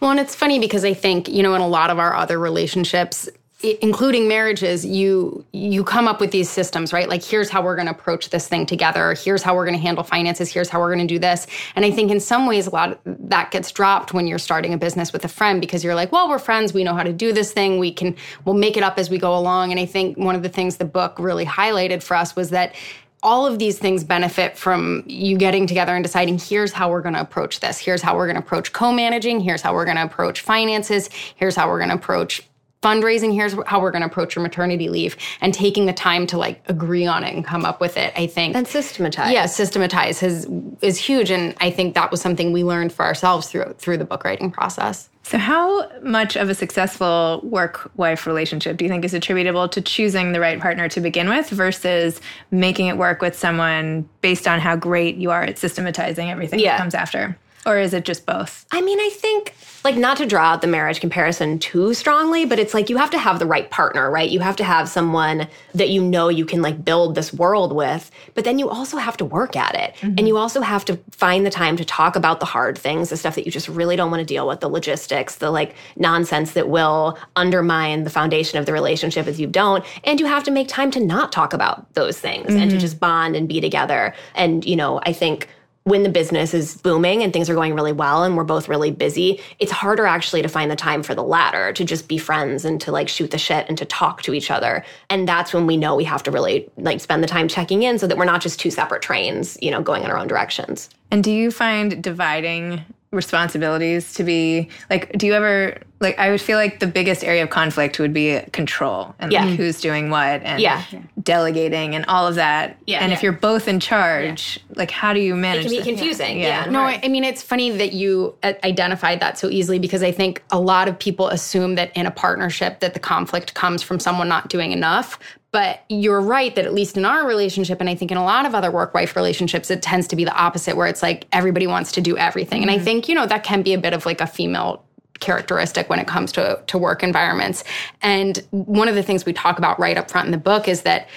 Well, 0.00 0.10
and 0.10 0.20
it's 0.20 0.34
funny 0.34 0.58
because 0.58 0.84
I 0.84 0.92
think, 0.92 1.26
you 1.26 1.42
know, 1.42 1.54
in 1.54 1.62
a 1.62 1.68
lot 1.68 1.88
of 1.88 1.98
our 1.98 2.14
other 2.14 2.38
relationships, 2.38 3.30
including 3.62 4.28
marriages 4.28 4.84
you 4.84 5.44
you 5.52 5.84
come 5.84 6.08
up 6.08 6.20
with 6.20 6.30
these 6.30 6.50
systems 6.50 6.92
right? 6.92 7.08
Like 7.08 7.22
here's 7.22 7.48
how 7.48 7.62
we're 7.62 7.76
going 7.76 7.86
to 7.86 7.92
approach 7.92 8.30
this 8.30 8.48
thing 8.48 8.66
together. 8.66 9.14
Here's 9.14 9.42
how 9.42 9.54
we're 9.54 9.64
going 9.64 9.76
to 9.76 9.82
handle 9.82 10.04
finances. 10.04 10.52
Here's 10.52 10.68
how 10.68 10.80
we're 10.80 10.94
going 10.94 11.06
to 11.06 11.14
do 11.14 11.18
this. 11.18 11.46
And 11.76 11.84
i 11.84 11.90
think 11.90 12.10
in 12.10 12.20
some 12.20 12.46
ways 12.46 12.66
a 12.66 12.70
lot 12.70 13.00
that 13.04 13.50
gets 13.50 13.70
dropped 13.70 14.12
when 14.12 14.26
you're 14.26 14.38
starting 14.38 14.74
a 14.74 14.78
business 14.78 15.12
with 15.12 15.24
a 15.24 15.28
friend 15.28 15.60
because 15.60 15.84
you're 15.84 15.94
like 15.94 16.12
well 16.12 16.28
we're 16.28 16.38
friends. 16.38 16.72
We 16.72 16.84
know 16.84 16.94
how 16.94 17.02
to 17.02 17.12
do 17.12 17.32
this 17.32 17.52
thing. 17.52 17.78
We 17.78 17.92
can 17.92 18.16
we'll 18.44 18.56
make 18.56 18.76
it 18.76 18.82
up 18.82 18.98
as 18.98 19.10
we 19.10 19.18
go 19.18 19.36
along. 19.36 19.70
And 19.70 19.78
i 19.80 19.86
think 19.86 20.16
one 20.16 20.34
of 20.34 20.42
the 20.42 20.48
things 20.48 20.76
the 20.76 20.84
book 20.84 21.18
really 21.18 21.46
highlighted 21.46 22.02
for 22.02 22.16
us 22.16 22.34
was 22.34 22.50
that 22.50 22.74
all 23.22 23.46
of 23.46 23.58
these 23.58 23.78
things 23.78 24.02
benefit 24.02 24.58
from 24.58 25.04
you 25.06 25.38
getting 25.38 25.66
together 25.66 25.94
and 25.94 26.02
deciding 26.02 26.38
here's 26.38 26.72
how 26.72 26.90
we're 26.90 27.00
going 27.00 27.14
to 27.14 27.20
approach 27.20 27.60
this. 27.60 27.78
Here's 27.78 28.02
how 28.02 28.16
we're 28.16 28.26
going 28.26 28.34
to 28.34 28.42
approach 28.42 28.72
co-managing. 28.72 29.38
Here's 29.40 29.62
how 29.62 29.74
we're 29.74 29.84
going 29.84 29.96
to 29.96 30.02
approach 30.02 30.40
finances. 30.40 31.08
Here's 31.36 31.54
how 31.54 31.68
we're 31.68 31.78
going 31.78 31.90
to 31.90 31.94
approach 31.94 32.42
fundraising 32.82 33.32
here's 33.32 33.54
how 33.66 33.80
we're 33.80 33.90
going 33.90 34.02
to 34.02 34.08
approach 34.08 34.34
your 34.34 34.42
maternity 34.42 34.88
leave 34.88 35.16
and 35.40 35.54
taking 35.54 35.86
the 35.86 35.92
time 35.92 36.26
to 36.26 36.36
like 36.36 36.62
agree 36.66 37.06
on 37.06 37.24
it 37.24 37.34
and 37.34 37.44
come 37.44 37.64
up 37.64 37.80
with 37.80 37.96
it 37.96 38.12
i 38.16 38.26
think. 38.26 38.54
And 38.56 38.66
systematize. 38.66 39.32
Yeah 39.32 39.46
systematize 39.46 40.20
has, 40.20 40.46
is 40.80 40.98
huge 40.98 41.30
and 41.30 41.54
i 41.60 41.70
think 41.70 41.94
that 41.94 42.10
was 42.10 42.20
something 42.20 42.52
we 42.52 42.64
learned 42.64 42.92
for 42.92 43.04
ourselves 43.04 43.48
through 43.48 43.74
through 43.78 43.98
the 43.98 44.04
book 44.04 44.24
writing 44.24 44.50
process. 44.50 45.08
So 45.24 45.38
how 45.38 45.88
much 46.00 46.36
of 46.36 46.48
a 46.48 46.54
successful 46.54 47.40
work 47.44 47.90
wife 47.96 48.26
relationship 48.26 48.76
do 48.76 48.84
you 48.84 48.88
think 48.88 49.04
is 49.04 49.14
attributable 49.14 49.68
to 49.68 49.80
choosing 49.80 50.32
the 50.32 50.40
right 50.40 50.60
partner 50.60 50.88
to 50.88 51.00
begin 51.00 51.28
with 51.28 51.48
versus 51.48 52.20
making 52.50 52.88
it 52.88 52.96
work 52.96 53.22
with 53.22 53.38
someone 53.38 54.08
based 54.20 54.48
on 54.48 54.58
how 54.58 54.74
great 54.74 55.16
you 55.16 55.30
are 55.30 55.42
at 55.42 55.58
systematizing 55.58 56.30
everything 56.30 56.58
yeah. 56.58 56.72
that 56.72 56.78
comes 56.78 56.94
after 56.94 57.38
or 57.64 57.78
is 57.78 57.94
it 57.94 58.04
just 58.04 58.26
both? 58.26 58.66
I 58.70 58.80
mean, 58.80 58.98
I 58.98 59.10
think, 59.12 59.54
like, 59.84 59.96
not 59.96 60.16
to 60.16 60.26
draw 60.26 60.52
out 60.52 60.60
the 60.60 60.66
marriage 60.66 61.00
comparison 61.00 61.58
too 61.58 61.94
strongly, 61.94 62.44
but 62.44 62.58
it's 62.58 62.74
like 62.74 62.90
you 62.90 62.96
have 62.96 63.10
to 63.10 63.18
have 63.18 63.38
the 63.38 63.46
right 63.46 63.70
partner, 63.70 64.10
right? 64.10 64.28
You 64.28 64.40
have 64.40 64.56
to 64.56 64.64
have 64.64 64.88
someone 64.88 65.48
that 65.74 65.90
you 65.90 66.02
know 66.02 66.28
you 66.28 66.44
can, 66.44 66.62
like, 66.62 66.84
build 66.84 67.14
this 67.14 67.32
world 67.32 67.72
with, 67.72 68.10
but 68.34 68.44
then 68.44 68.58
you 68.58 68.68
also 68.68 68.96
have 68.96 69.16
to 69.18 69.24
work 69.24 69.56
at 69.56 69.74
it. 69.74 69.94
Mm-hmm. 69.96 70.14
And 70.18 70.28
you 70.28 70.36
also 70.36 70.60
have 70.60 70.84
to 70.86 70.98
find 71.10 71.46
the 71.46 71.50
time 71.50 71.76
to 71.76 71.84
talk 71.84 72.16
about 72.16 72.40
the 72.40 72.46
hard 72.46 72.76
things, 72.76 73.10
the 73.10 73.16
stuff 73.16 73.34
that 73.36 73.46
you 73.46 73.52
just 73.52 73.68
really 73.68 73.96
don't 73.96 74.10
want 74.10 74.20
to 74.20 74.26
deal 74.26 74.48
with, 74.48 74.60
the 74.60 74.68
logistics, 74.68 75.36
the, 75.36 75.50
like, 75.50 75.74
nonsense 75.96 76.52
that 76.52 76.68
will 76.68 77.18
undermine 77.36 78.04
the 78.04 78.10
foundation 78.10 78.58
of 78.58 78.66
the 78.66 78.72
relationship 78.72 79.26
if 79.26 79.38
you 79.38 79.46
don't. 79.46 79.84
And 80.04 80.18
you 80.18 80.26
have 80.26 80.44
to 80.44 80.50
make 80.50 80.68
time 80.68 80.90
to 80.92 81.00
not 81.00 81.32
talk 81.32 81.52
about 81.52 81.92
those 81.94 82.18
things 82.18 82.48
mm-hmm. 82.48 82.56
and 82.56 82.70
to 82.70 82.76
mm-hmm. 82.76 82.80
just 82.80 82.98
bond 82.98 83.36
and 83.36 83.48
be 83.48 83.60
together. 83.60 84.14
And, 84.34 84.64
you 84.64 84.76
know, 84.76 85.00
I 85.04 85.12
think 85.12 85.48
when 85.84 86.04
the 86.04 86.08
business 86.08 86.54
is 86.54 86.76
booming 86.76 87.22
and 87.22 87.32
things 87.32 87.50
are 87.50 87.54
going 87.54 87.74
really 87.74 87.92
well 87.92 88.22
and 88.22 88.36
we're 88.36 88.44
both 88.44 88.68
really 88.68 88.90
busy, 88.90 89.40
it's 89.58 89.72
harder 89.72 90.06
actually 90.06 90.42
to 90.42 90.48
find 90.48 90.70
the 90.70 90.76
time 90.76 91.02
for 91.02 91.14
the 91.14 91.22
latter, 91.22 91.72
to 91.72 91.84
just 91.84 92.06
be 92.08 92.18
friends 92.18 92.64
and 92.64 92.80
to 92.80 92.92
like 92.92 93.08
shoot 93.08 93.30
the 93.30 93.38
shit 93.38 93.66
and 93.68 93.76
to 93.78 93.84
talk 93.84 94.22
to 94.22 94.32
each 94.32 94.50
other. 94.50 94.84
And 95.10 95.26
that's 95.26 95.52
when 95.52 95.66
we 95.66 95.76
know 95.76 95.96
we 95.96 96.04
have 96.04 96.22
to 96.24 96.30
really 96.30 96.70
like 96.76 97.00
spend 97.00 97.22
the 97.22 97.28
time 97.28 97.48
checking 97.48 97.82
in 97.82 97.98
so 97.98 98.06
that 98.06 98.16
we're 98.16 98.24
not 98.24 98.40
just 98.40 98.60
two 98.60 98.70
separate 98.70 99.02
trains, 99.02 99.58
you 99.60 99.70
know, 99.70 99.82
going 99.82 100.04
in 100.04 100.10
our 100.10 100.18
own 100.18 100.28
directions. 100.28 100.88
And 101.10 101.24
do 101.24 101.32
you 101.32 101.50
find 101.50 102.02
dividing 102.02 102.84
responsibilities 103.12 104.14
to 104.14 104.24
be 104.24 104.70
like 104.88 105.12
do 105.18 105.26
you 105.26 105.34
ever 105.34 105.76
like 106.02 106.18
i 106.18 106.30
would 106.30 106.40
feel 106.40 106.58
like 106.58 106.80
the 106.80 106.86
biggest 106.86 107.24
area 107.24 107.42
of 107.42 107.50
conflict 107.50 107.98
would 107.98 108.12
be 108.12 108.40
control 108.52 109.14
and 109.18 109.32
yeah. 109.32 109.44
like 109.44 109.56
who's 109.56 109.80
doing 109.80 110.10
what 110.10 110.42
and 110.42 110.60
yeah. 110.60 110.84
delegating 111.22 111.94
and 111.94 112.04
all 112.06 112.26
of 112.26 112.34
that 112.34 112.76
yeah 112.86 112.98
and 112.98 113.10
yeah. 113.10 113.16
if 113.16 113.22
you're 113.22 113.32
both 113.32 113.68
in 113.68 113.80
charge 113.80 114.60
like 114.74 114.90
how 114.90 115.14
do 115.14 115.20
you 115.20 115.34
manage 115.34 115.66
it 115.66 115.68
can 115.68 115.78
be 115.78 115.82
confusing 115.82 116.40
yeah, 116.40 116.66
no 116.66 116.80
I, 116.80 117.00
I 117.02 117.08
mean 117.08 117.24
it's 117.24 117.42
funny 117.42 117.70
that 117.70 117.92
you 117.92 118.34
identified 118.42 119.20
that 119.20 119.38
so 119.38 119.48
easily 119.48 119.78
because 119.78 120.02
i 120.02 120.12
think 120.12 120.42
a 120.50 120.60
lot 120.60 120.88
of 120.88 120.98
people 120.98 121.28
assume 121.28 121.76
that 121.76 121.96
in 121.96 122.06
a 122.06 122.10
partnership 122.10 122.80
that 122.80 122.94
the 122.94 123.00
conflict 123.00 123.54
comes 123.54 123.82
from 123.82 123.98
someone 123.98 124.28
not 124.28 124.48
doing 124.48 124.72
enough 124.72 125.18
but 125.52 125.84
you're 125.90 126.20
right 126.20 126.54
that 126.54 126.64
at 126.64 126.72
least 126.72 126.96
in 126.96 127.04
our 127.04 127.26
relationship, 127.26 127.78
and 127.78 127.88
I 127.88 127.94
think 127.94 128.10
in 128.10 128.16
a 128.16 128.24
lot 128.24 128.46
of 128.46 128.54
other 128.54 128.70
work 128.70 128.94
wife 128.94 129.14
relationships, 129.14 129.70
it 129.70 129.82
tends 129.82 130.08
to 130.08 130.16
be 130.16 130.24
the 130.24 130.34
opposite, 130.34 130.76
where 130.76 130.86
it's 130.86 131.02
like 131.02 131.26
everybody 131.30 131.66
wants 131.66 131.92
to 131.92 132.00
do 132.00 132.16
everything. 132.16 132.62
Mm-hmm. 132.62 132.62
And 132.62 132.70
I 132.70 132.76
mm-hmm. 132.76 132.84
think, 132.84 133.08
you 133.08 133.14
know, 133.14 133.26
that 133.26 133.44
can 133.44 133.60
be 133.60 133.74
a 133.74 133.78
bit 133.78 133.92
of 133.92 134.06
like 134.06 134.22
a 134.22 134.26
female 134.26 134.82
characteristic 135.22 135.88
when 135.88 135.98
it 135.98 136.06
comes 136.06 136.32
to, 136.32 136.60
to 136.66 136.76
work 136.76 137.02
environments. 137.02 137.64
And 138.02 138.36
one 138.50 138.88
of 138.88 138.94
the 138.94 139.02
things 139.02 139.24
we 139.24 139.32
talk 139.32 139.56
about 139.56 139.80
right 139.80 139.96
up 139.96 140.10
front 140.10 140.26
in 140.26 140.32
the 140.32 140.38
book 140.38 140.68
is 140.68 140.82
that 140.82 141.08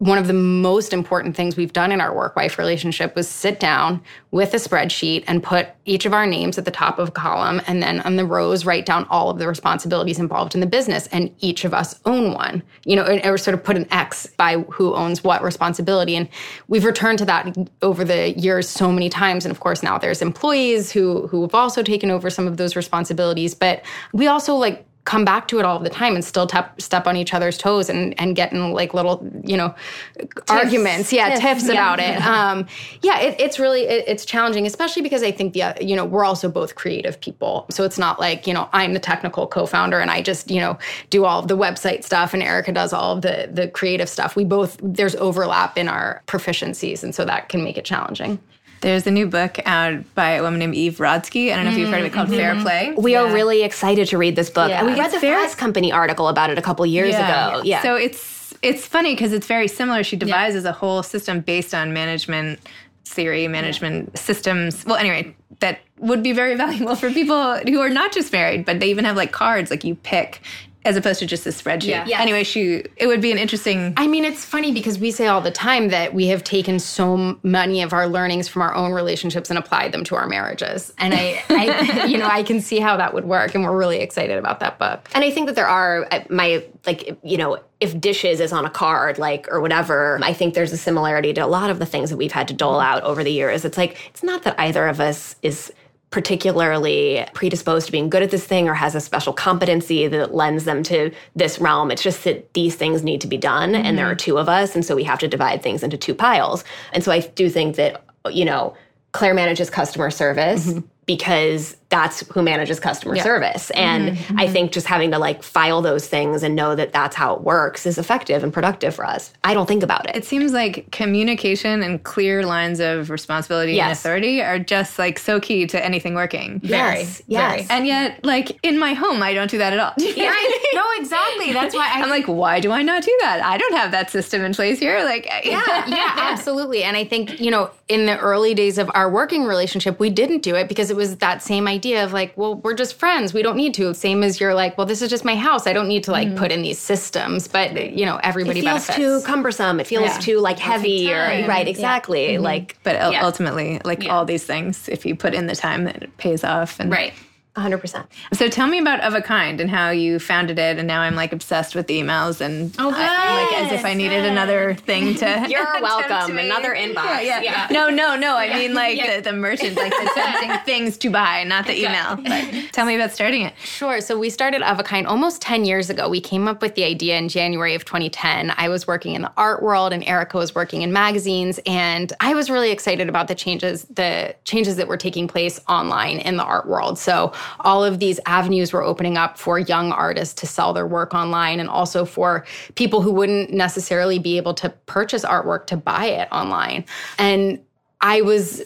one 0.00 0.18
of 0.18 0.26
the 0.26 0.32
most 0.32 0.92
important 0.92 1.36
things 1.36 1.56
we've 1.56 1.72
done 1.72 1.92
in 1.92 2.00
our 2.00 2.14
work 2.14 2.34
wife 2.34 2.58
relationship 2.58 3.14
was 3.14 3.28
sit 3.28 3.60
down 3.60 4.02
with 4.30 4.54
a 4.54 4.56
spreadsheet 4.56 5.24
and 5.26 5.42
put 5.42 5.68
each 5.84 6.06
of 6.06 6.12
our 6.12 6.26
names 6.26 6.58
at 6.58 6.64
the 6.64 6.70
top 6.70 6.98
of 6.98 7.08
a 7.08 7.12
column 7.12 7.60
and 7.66 7.82
then 7.82 8.00
on 8.00 8.16
the 8.16 8.24
rows 8.24 8.64
write 8.64 8.86
down 8.86 9.06
all 9.10 9.30
of 9.30 9.38
the 9.38 9.46
responsibilities 9.46 10.18
involved 10.18 10.54
in 10.54 10.60
the 10.60 10.66
business 10.66 11.06
and 11.08 11.34
each 11.40 11.64
of 11.64 11.74
us 11.74 12.00
own 12.06 12.32
one 12.32 12.62
you 12.84 12.96
know 12.96 13.04
and 13.04 13.24
or 13.26 13.36
sort 13.36 13.54
of 13.54 13.62
put 13.62 13.76
an 13.76 13.86
x 13.92 14.26
by 14.26 14.56
who 14.70 14.94
owns 14.94 15.22
what 15.22 15.42
responsibility. 15.42 16.16
And 16.16 16.28
we've 16.68 16.84
returned 16.84 17.18
to 17.18 17.24
that 17.26 17.56
over 17.82 18.04
the 18.04 18.30
years 18.38 18.68
so 18.68 18.90
many 18.90 19.08
times. 19.08 19.44
And 19.44 19.52
of 19.52 19.60
course 19.60 19.82
now 19.82 19.98
there's 19.98 20.22
employees 20.22 20.90
who 20.92 21.26
who 21.28 21.42
have 21.42 21.54
also 21.54 21.82
taken 21.82 22.10
over 22.10 22.30
some 22.30 22.46
of 22.46 22.56
those 22.56 22.76
responsibilities. 22.76 23.54
But 23.54 23.82
we 24.12 24.26
also 24.26 24.54
like 24.54 24.86
come 25.10 25.24
back 25.24 25.48
to 25.48 25.58
it 25.58 25.64
all 25.64 25.80
the 25.80 25.90
time 25.90 26.14
and 26.14 26.24
still 26.24 26.46
tep- 26.46 26.80
step 26.80 27.04
on 27.04 27.16
each 27.16 27.34
other's 27.34 27.58
toes 27.58 27.90
and 27.90 28.14
and 28.20 28.36
get 28.36 28.52
in 28.52 28.70
like 28.70 28.94
little 28.94 29.28
you 29.42 29.56
know 29.56 29.74
tiffs. 30.16 30.50
arguments. 30.50 31.12
Yeah 31.12 31.30
tiffs, 31.30 31.40
tiffs 31.40 31.68
about 31.68 31.98
yeah. 31.98 32.18
it. 32.18 32.20
Um, 32.40 32.66
yeah 33.02 33.18
it, 33.18 33.40
it's 33.40 33.58
really 33.58 33.82
it, 33.82 34.04
it's 34.06 34.24
challenging 34.24 34.66
especially 34.66 35.02
because 35.02 35.24
i 35.24 35.32
think 35.32 35.52
the 35.52 35.74
you 35.80 35.96
know 35.96 36.04
we're 36.04 36.24
also 36.24 36.48
both 36.48 36.76
creative 36.76 37.20
people. 37.20 37.66
So 37.70 37.82
it's 37.82 37.98
not 37.98 38.20
like 38.20 38.46
you 38.46 38.54
know 38.54 38.68
i'm 38.72 38.92
the 38.92 39.00
technical 39.00 39.48
co-founder 39.48 39.98
and 39.98 40.12
i 40.12 40.22
just 40.22 40.48
you 40.48 40.60
know 40.60 40.78
do 41.10 41.24
all 41.24 41.40
of 41.40 41.48
the 41.48 41.56
website 41.56 42.04
stuff 42.04 42.32
and 42.32 42.42
erica 42.42 42.70
does 42.70 42.92
all 42.92 43.16
of 43.16 43.22
the 43.22 43.48
the 43.52 43.66
creative 43.66 44.08
stuff. 44.08 44.36
We 44.36 44.44
both 44.44 44.78
there's 44.80 45.16
overlap 45.16 45.76
in 45.76 45.88
our 45.88 46.22
proficiencies 46.28 47.02
and 47.02 47.12
so 47.12 47.24
that 47.24 47.48
can 47.48 47.64
make 47.64 47.76
it 47.76 47.84
challenging 47.84 48.38
there's 48.80 49.06
a 49.06 49.10
new 49.10 49.26
book 49.26 49.58
out 49.66 50.02
by 50.14 50.30
a 50.32 50.42
woman 50.42 50.58
named 50.58 50.74
Eve 50.74 50.96
Rodsky. 50.96 51.52
I 51.52 51.56
don't 51.56 51.66
know 51.66 51.72
if 51.72 51.78
you've 51.78 51.90
heard 51.90 52.00
of 52.00 52.06
it 52.06 52.12
called 52.12 52.28
mm-hmm. 52.28 52.36
Fair 52.36 52.60
Play. 52.60 52.94
We 52.96 53.12
yeah. 53.12 53.22
are 53.22 53.32
really 53.32 53.62
excited 53.62 54.08
to 54.08 54.18
read 54.18 54.36
this 54.36 54.50
book. 54.50 54.70
Yeah. 54.70 54.80
And 54.80 54.88
we 54.88 54.94
read 54.94 55.06
it's 55.06 55.14
the 55.14 55.20
Fast 55.20 55.58
Company 55.58 55.92
article 55.92 56.28
about 56.28 56.50
it 56.50 56.58
a 56.58 56.62
couple 56.62 56.84
years 56.86 57.10
yeah. 57.10 57.48
ago. 57.48 57.62
Yeah. 57.62 57.82
So 57.82 57.96
it's 57.96 58.54
it's 58.62 58.86
funny 58.86 59.14
because 59.14 59.32
it's 59.32 59.46
very 59.46 59.68
similar. 59.68 60.02
She 60.02 60.16
devises 60.16 60.64
a 60.64 60.72
whole 60.72 61.02
system 61.02 61.40
based 61.40 61.74
on 61.74 61.92
management 61.92 62.60
theory, 63.04 63.48
management 63.48 64.16
systems. 64.18 64.84
Well, 64.86 64.96
anyway, 64.96 65.34
that 65.60 65.80
would 65.98 66.22
be 66.22 66.32
very 66.32 66.54
valuable 66.64 66.96
for 66.96 67.10
people 67.10 67.58
who 67.58 67.80
are 67.80 67.90
not 67.90 68.12
just 68.12 68.32
married, 68.32 68.64
but 68.64 68.80
they 68.80 68.90
even 68.90 69.04
have 69.04 69.16
like 69.16 69.32
cards 69.32 69.70
like 69.70 69.84
you 69.84 69.94
pick 69.94 70.40
as 70.84 70.96
opposed 70.96 71.18
to 71.20 71.26
just 71.26 71.46
a 71.46 71.50
spreadsheet. 71.50 71.88
Yeah. 71.88 72.06
Yes. 72.06 72.20
Anyway, 72.20 72.42
she 72.44 72.84
it 72.96 73.06
would 73.06 73.20
be 73.20 73.32
an 73.32 73.38
interesting. 73.38 73.92
I 73.96 74.06
mean, 74.06 74.24
it's 74.24 74.44
funny 74.44 74.72
because 74.72 74.98
we 74.98 75.10
say 75.10 75.26
all 75.26 75.40
the 75.40 75.50
time 75.50 75.88
that 75.88 76.14
we 76.14 76.28
have 76.28 76.42
taken 76.42 76.78
so 76.78 77.38
many 77.42 77.82
of 77.82 77.92
our 77.92 78.06
learnings 78.06 78.48
from 78.48 78.62
our 78.62 78.74
own 78.74 78.92
relationships 78.92 79.50
and 79.50 79.58
applied 79.58 79.92
them 79.92 80.04
to 80.04 80.16
our 80.16 80.26
marriages, 80.26 80.92
and 80.98 81.14
I, 81.14 81.42
I 81.50 82.04
you 82.08 82.18
know, 82.18 82.26
I 82.26 82.42
can 82.42 82.60
see 82.60 82.80
how 82.80 82.96
that 82.96 83.12
would 83.12 83.24
work, 83.24 83.54
and 83.54 83.64
we're 83.64 83.76
really 83.76 83.98
excited 83.98 84.38
about 84.38 84.60
that 84.60 84.78
book. 84.78 85.08
And 85.14 85.24
I 85.24 85.30
think 85.30 85.46
that 85.46 85.56
there 85.56 85.68
are 85.68 86.06
uh, 86.10 86.20
my 86.30 86.64
like 86.86 87.18
you 87.22 87.36
know 87.36 87.58
if 87.80 87.98
dishes 88.00 88.40
is 88.40 88.52
on 88.52 88.64
a 88.64 88.70
card 88.70 89.18
like 89.18 89.46
or 89.50 89.60
whatever 89.60 90.18
i 90.22 90.32
think 90.32 90.54
there's 90.54 90.72
a 90.72 90.76
similarity 90.76 91.32
to 91.32 91.40
a 91.40 91.46
lot 91.46 91.70
of 91.70 91.78
the 91.78 91.86
things 91.86 92.10
that 92.10 92.16
we've 92.16 92.32
had 92.32 92.48
to 92.48 92.54
dole 92.54 92.80
out 92.80 93.02
over 93.02 93.22
the 93.22 93.32
years 93.32 93.64
it's 93.64 93.76
like 93.76 93.96
it's 94.08 94.22
not 94.22 94.42
that 94.44 94.58
either 94.58 94.86
of 94.88 95.00
us 95.00 95.36
is 95.42 95.72
particularly 96.10 97.24
predisposed 97.34 97.86
to 97.86 97.92
being 97.92 98.10
good 98.10 98.22
at 98.22 98.30
this 98.30 98.44
thing 98.44 98.68
or 98.68 98.74
has 98.74 98.94
a 98.94 99.00
special 99.00 99.32
competency 99.32 100.08
that 100.08 100.34
lends 100.34 100.64
them 100.64 100.82
to 100.82 101.12
this 101.36 101.60
realm. 101.60 101.90
It's 101.90 102.02
just 102.02 102.24
that 102.24 102.52
these 102.54 102.74
things 102.74 103.04
need 103.04 103.20
to 103.20 103.28
be 103.28 103.36
done 103.36 103.72
mm-hmm. 103.72 103.86
and 103.86 103.96
there 103.96 104.06
are 104.06 104.14
mm-hmm. 104.14 104.30
two 104.30 104.38
of 104.38 104.48
us. 104.48 104.74
And 104.74 104.84
so 104.84 104.96
we 104.96 105.04
have 105.04 105.20
to 105.20 105.28
divide 105.28 105.62
things 105.62 105.82
into 105.82 105.96
two 105.96 106.14
piles. 106.14 106.64
And 106.92 107.04
so 107.04 107.12
I 107.12 107.20
do 107.20 107.48
think 107.48 107.76
that, 107.76 108.04
you 108.30 108.44
know, 108.44 108.76
Claire 109.12 109.34
manages 109.34 109.70
customer 109.70 110.10
service. 110.10 110.66
Mm-hmm 110.66 110.86
because 111.10 111.76
that's 111.90 112.24
who 112.28 112.40
manages 112.40 112.78
customer 112.78 113.16
yeah. 113.16 113.24
service. 113.24 113.70
And 113.70 114.16
mm-hmm, 114.16 114.38
I 114.38 114.44
mm-hmm. 114.44 114.52
think 114.52 114.72
just 114.72 114.86
having 114.86 115.10
to 115.10 115.18
like 115.18 115.42
file 115.42 115.82
those 115.82 116.06
things 116.06 116.44
and 116.44 116.54
know 116.54 116.76
that 116.76 116.92
that's 116.92 117.16
how 117.16 117.34
it 117.34 117.42
works 117.42 117.84
is 117.84 117.98
effective 117.98 118.44
and 118.44 118.52
productive 118.52 118.94
for 118.94 119.04
us. 119.04 119.32
I 119.42 119.54
don't 119.54 119.66
think 119.66 119.82
about 119.82 120.08
it. 120.08 120.14
It 120.14 120.24
seems 120.24 120.52
like 120.52 120.88
communication 120.92 121.82
and 121.82 122.02
clear 122.04 122.46
lines 122.46 122.78
of 122.78 123.10
responsibility 123.10 123.72
yes. 123.72 123.84
and 123.84 123.92
authority 123.92 124.40
are 124.40 124.60
just 124.60 125.00
like 125.00 125.18
so 125.18 125.40
key 125.40 125.66
to 125.66 125.84
anything 125.84 126.14
working. 126.14 126.60
Very. 126.60 127.00
Yes. 127.00 127.22
yes. 127.26 127.66
Very. 127.66 127.66
And 127.76 127.86
yet, 127.88 128.24
like 128.24 128.56
in 128.64 128.78
my 128.78 128.92
home, 128.92 129.20
I 129.20 129.34
don't 129.34 129.50
do 129.50 129.58
that 129.58 129.72
at 129.72 129.80
all. 129.80 129.92
yeah, 129.98 130.32
no, 130.74 130.84
exactly. 130.96 131.52
That's 131.52 131.74
why 131.74 131.90
I, 131.92 132.00
am 132.02 132.08
like, 132.08 132.26
why 132.26 132.60
do 132.60 132.70
I 132.70 132.82
not 132.82 133.02
do 133.02 133.18
that? 133.22 133.42
I 133.42 133.58
don't 133.58 133.74
have 133.74 133.90
that 133.90 134.10
system 134.10 134.44
in 134.44 134.54
place 134.54 134.78
here. 134.78 135.02
Like, 135.02 135.26
yeah, 135.44 135.88
yeah, 135.88 136.14
absolutely. 136.18 136.84
And 136.84 136.96
I 136.96 137.04
think, 137.04 137.40
you 137.40 137.50
know, 137.50 137.72
in 137.88 138.06
the 138.06 138.16
early 138.20 138.54
days 138.54 138.78
of 138.78 138.88
our 138.94 139.10
working 139.10 139.42
relationship, 139.42 139.98
we 139.98 140.08
didn't 140.08 140.42
do 140.42 140.54
it 140.54 140.68
because 140.68 140.88
it 140.88 140.96
was 140.96 140.99
that 141.16 141.42
same 141.42 141.66
idea 141.66 142.04
of 142.04 142.12
like, 142.12 142.36
well, 142.36 142.56
we're 142.56 142.74
just 142.74 142.94
friends. 142.94 143.34
We 143.34 143.42
don't 143.42 143.56
need 143.56 143.74
to. 143.74 143.94
Same 143.94 144.22
as 144.22 144.40
you're 144.40 144.54
like, 144.54 144.76
well, 144.78 144.86
this 144.86 145.02
is 145.02 145.10
just 145.10 145.24
my 145.24 145.36
house. 145.36 145.66
I 145.66 145.72
don't 145.72 145.88
need 145.88 146.04
to 146.04 146.12
like 146.12 146.28
mm 146.28 146.40
put 146.40 146.52
in 146.52 146.62
these 146.62 146.78
systems. 146.78 147.48
But 147.48 147.92
you 147.92 148.06
know, 148.06 148.18
everybody 148.22 148.60
it 148.60 148.62
feels 148.62 148.86
benefits. 148.86 148.96
too 148.96 149.20
cumbersome. 149.26 149.80
It 149.80 149.86
feels 149.86 150.06
yeah. 150.06 150.18
too 150.18 150.38
like 150.38 150.58
heavy 150.58 151.12
or 151.12 151.46
right, 151.46 151.68
exactly. 151.68 152.26
Yeah. 152.26 152.34
Mm-hmm. 152.36 152.44
Like, 152.44 152.76
but 152.82 152.94
yeah. 153.12 153.24
ultimately, 153.24 153.80
like 153.84 154.06
all 154.06 154.24
these 154.24 154.44
things, 154.44 154.88
if 154.88 155.04
you 155.04 155.14
put 155.14 155.34
in 155.34 155.46
the 155.46 155.56
time, 155.56 155.86
it 155.86 156.16
pays 156.16 156.44
off. 156.44 156.80
And 156.80 156.90
right. 156.90 157.12
100%. 157.56 158.06
So 158.32 158.48
tell 158.48 158.68
me 158.68 158.78
about 158.78 159.00
Of 159.00 159.14
a 159.14 159.20
Kind 159.20 159.60
and 159.60 159.68
how 159.68 159.90
you 159.90 160.20
founded 160.20 160.58
it. 160.58 160.78
And 160.78 160.86
now 160.86 161.00
I'm 161.00 161.16
like 161.16 161.32
obsessed 161.32 161.74
with 161.74 161.88
emails 161.88 162.40
and 162.40 162.72
oh, 162.78 162.92
I, 162.94 163.42
like 163.42 163.66
as 163.66 163.72
if 163.72 163.84
I 163.84 163.92
needed 163.92 164.24
another 164.24 164.74
thing 164.74 165.16
to. 165.16 165.46
You're 165.48 165.64
welcome. 165.82 166.38
Another 166.38 166.74
inbox. 166.74 166.94
Yeah, 167.04 167.20
yeah. 167.20 167.42
yeah, 167.42 167.68
No, 167.72 167.88
no, 167.88 168.14
no. 168.14 168.36
I 168.36 168.54
mean 168.54 168.74
like 168.74 168.96
yeah. 168.96 169.16
the, 169.16 169.30
the 169.30 169.32
merchant, 169.32 169.76
like 169.76 169.90
the 169.90 170.10
tempting 170.14 170.58
things 170.64 170.96
to 170.98 171.10
buy, 171.10 171.42
not 171.42 171.66
the 171.66 171.76
email. 171.76 172.16
But 172.16 172.72
tell 172.72 172.86
me 172.86 172.94
about 172.94 173.10
starting 173.10 173.42
it. 173.42 173.54
Sure. 173.58 174.00
So 174.00 174.16
we 174.16 174.30
started 174.30 174.62
Of 174.62 174.78
a 174.78 174.84
Kind 174.84 175.08
almost 175.08 175.42
10 175.42 175.64
years 175.64 175.90
ago. 175.90 176.08
We 176.08 176.20
came 176.20 176.46
up 176.46 176.62
with 176.62 176.76
the 176.76 176.84
idea 176.84 177.18
in 177.18 177.28
January 177.28 177.74
of 177.74 177.84
2010. 177.84 178.54
I 178.56 178.68
was 178.68 178.86
working 178.86 179.14
in 179.14 179.22
the 179.22 179.32
art 179.36 179.60
world 179.60 179.92
and 179.92 180.04
Erica 180.04 180.36
was 180.36 180.54
working 180.54 180.82
in 180.82 180.92
magazines. 180.92 181.58
And 181.66 182.12
I 182.20 182.34
was 182.34 182.48
really 182.48 182.70
excited 182.70 183.08
about 183.08 183.26
the 183.26 183.34
changes, 183.34 183.84
the 183.90 184.36
changes 184.44 184.76
that 184.76 184.86
were 184.86 184.96
taking 184.96 185.26
place 185.26 185.58
online 185.68 186.18
in 186.20 186.36
the 186.36 186.44
art 186.44 186.68
world. 186.68 186.96
So 186.96 187.32
all 187.60 187.84
of 187.84 187.98
these 187.98 188.20
avenues 188.26 188.72
were 188.72 188.82
opening 188.82 189.16
up 189.16 189.38
for 189.38 189.58
young 189.58 189.92
artists 189.92 190.34
to 190.34 190.46
sell 190.46 190.72
their 190.72 190.86
work 190.86 191.14
online 191.14 191.60
and 191.60 191.68
also 191.68 192.04
for 192.04 192.44
people 192.74 193.02
who 193.02 193.12
wouldn't 193.12 193.52
necessarily 193.52 194.18
be 194.18 194.36
able 194.36 194.54
to 194.54 194.70
purchase 194.86 195.24
artwork 195.24 195.66
to 195.66 195.76
buy 195.76 196.06
it 196.06 196.28
online. 196.32 196.84
And 197.18 197.60
I 198.00 198.22
was 198.22 198.62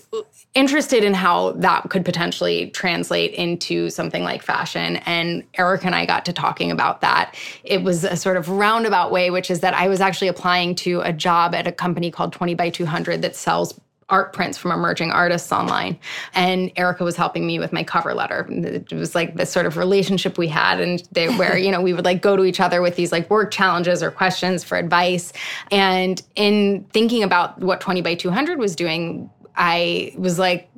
interested 0.55 1.03
in 1.03 1.15
how 1.15 1.53
that 1.53 1.91
could 1.91 2.05
potentially 2.05 2.71
translate 2.71 3.33
into 3.33 3.91
something 3.91 4.23
like 4.23 4.43
fashion. 4.43 4.97
And 4.99 5.43
Eric 5.55 5.85
and 5.85 5.95
I 5.95 6.07
got 6.07 6.25
to 6.27 6.33
talking 6.33 6.71
about 6.71 7.01
that. 7.01 7.35
It 7.65 7.83
was 7.83 8.05
a 8.05 8.17
sort 8.17 8.37
of 8.37 8.49
roundabout 8.49 9.11
way, 9.11 9.31
which 9.31 9.51
is 9.51 9.61
that 9.61 9.75
I 9.75 9.89
was 9.89 10.01
actually 10.01 10.29
applying 10.29 10.77
to 10.77 11.01
a 11.01 11.13
job 11.13 11.55
at 11.55 11.67
a 11.67 11.73
company 11.73 12.13
called 12.13 12.33
20 12.33 12.55
by 12.55 12.71
200 12.71 13.23
that 13.23 13.35
sells 13.35 13.79
art 14.09 14.33
prints 14.33 14.59
from 14.59 14.71
emerging 14.71 15.11
artists 15.11 15.51
online. 15.53 15.99
And 16.35 16.71
Erica 16.77 17.05
was 17.05 17.17
helping 17.17 17.47
me 17.47 17.59
with 17.59 17.73
my 17.73 17.83
cover 17.83 18.15
letter. 18.15 18.47
It 18.51 18.93
was 18.93 19.15
like 19.15 19.37
this 19.37 19.51
sort 19.51 19.67
of 19.67 19.77
relationship 19.77 20.39
we 20.39 20.49
had 20.49 20.81
and 20.81 21.03
they, 21.13 21.29
where, 21.37 21.57
you 21.57 21.71
know, 21.71 21.81
we 21.81 21.93
would 21.93 22.05
like 22.05 22.23
go 22.23 22.37
to 22.37 22.45
each 22.45 22.61
other 22.61 22.83
with 22.83 22.97
these 22.97 23.13
like 23.13 23.31
work 23.31 23.51
challenges 23.51 24.03
or 24.03 24.11
questions 24.11 24.65
for 24.65 24.77
advice. 24.77 25.33
And 25.71 26.23
in 26.37 26.85
thinking 26.93 27.23
about 27.23 27.59
what 27.61 27.81
20 27.81 28.03
by 28.03 28.15
200 28.15 28.59
was 28.59 28.77
doing, 28.77 29.31
I 29.57 30.13
was 30.17 30.39
like, 30.39 30.69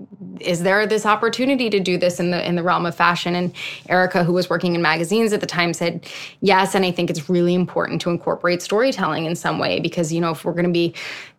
is 0.40 0.62
there 0.62 0.86
this 0.86 1.06
opportunity 1.06 1.70
to 1.70 1.80
do 1.80 1.96
this 1.96 2.20
in 2.20 2.30
the 2.30 2.46
in 2.46 2.56
the 2.56 2.62
realm 2.62 2.84
of 2.84 2.94
fashion? 2.94 3.34
And 3.34 3.54
Erica, 3.88 4.22
who 4.22 4.34
was 4.34 4.50
working 4.50 4.74
in 4.74 4.82
magazines 4.82 5.32
at 5.32 5.40
the 5.40 5.46
time, 5.46 5.72
said 5.72 6.06
yes. 6.40 6.74
And 6.74 6.84
I 6.84 6.90
think 6.90 7.08
it's 7.08 7.30
really 7.30 7.54
important 7.54 8.02
to 8.02 8.10
incorporate 8.10 8.60
storytelling 8.60 9.24
in 9.24 9.34
some 9.34 9.58
way 9.58 9.80
because 9.80 10.12
you 10.12 10.20
know 10.20 10.32
if 10.32 10.44
we're 10.44 10.52
going 10.52 10.66
to 10.66 10.72
be 10.72 10.94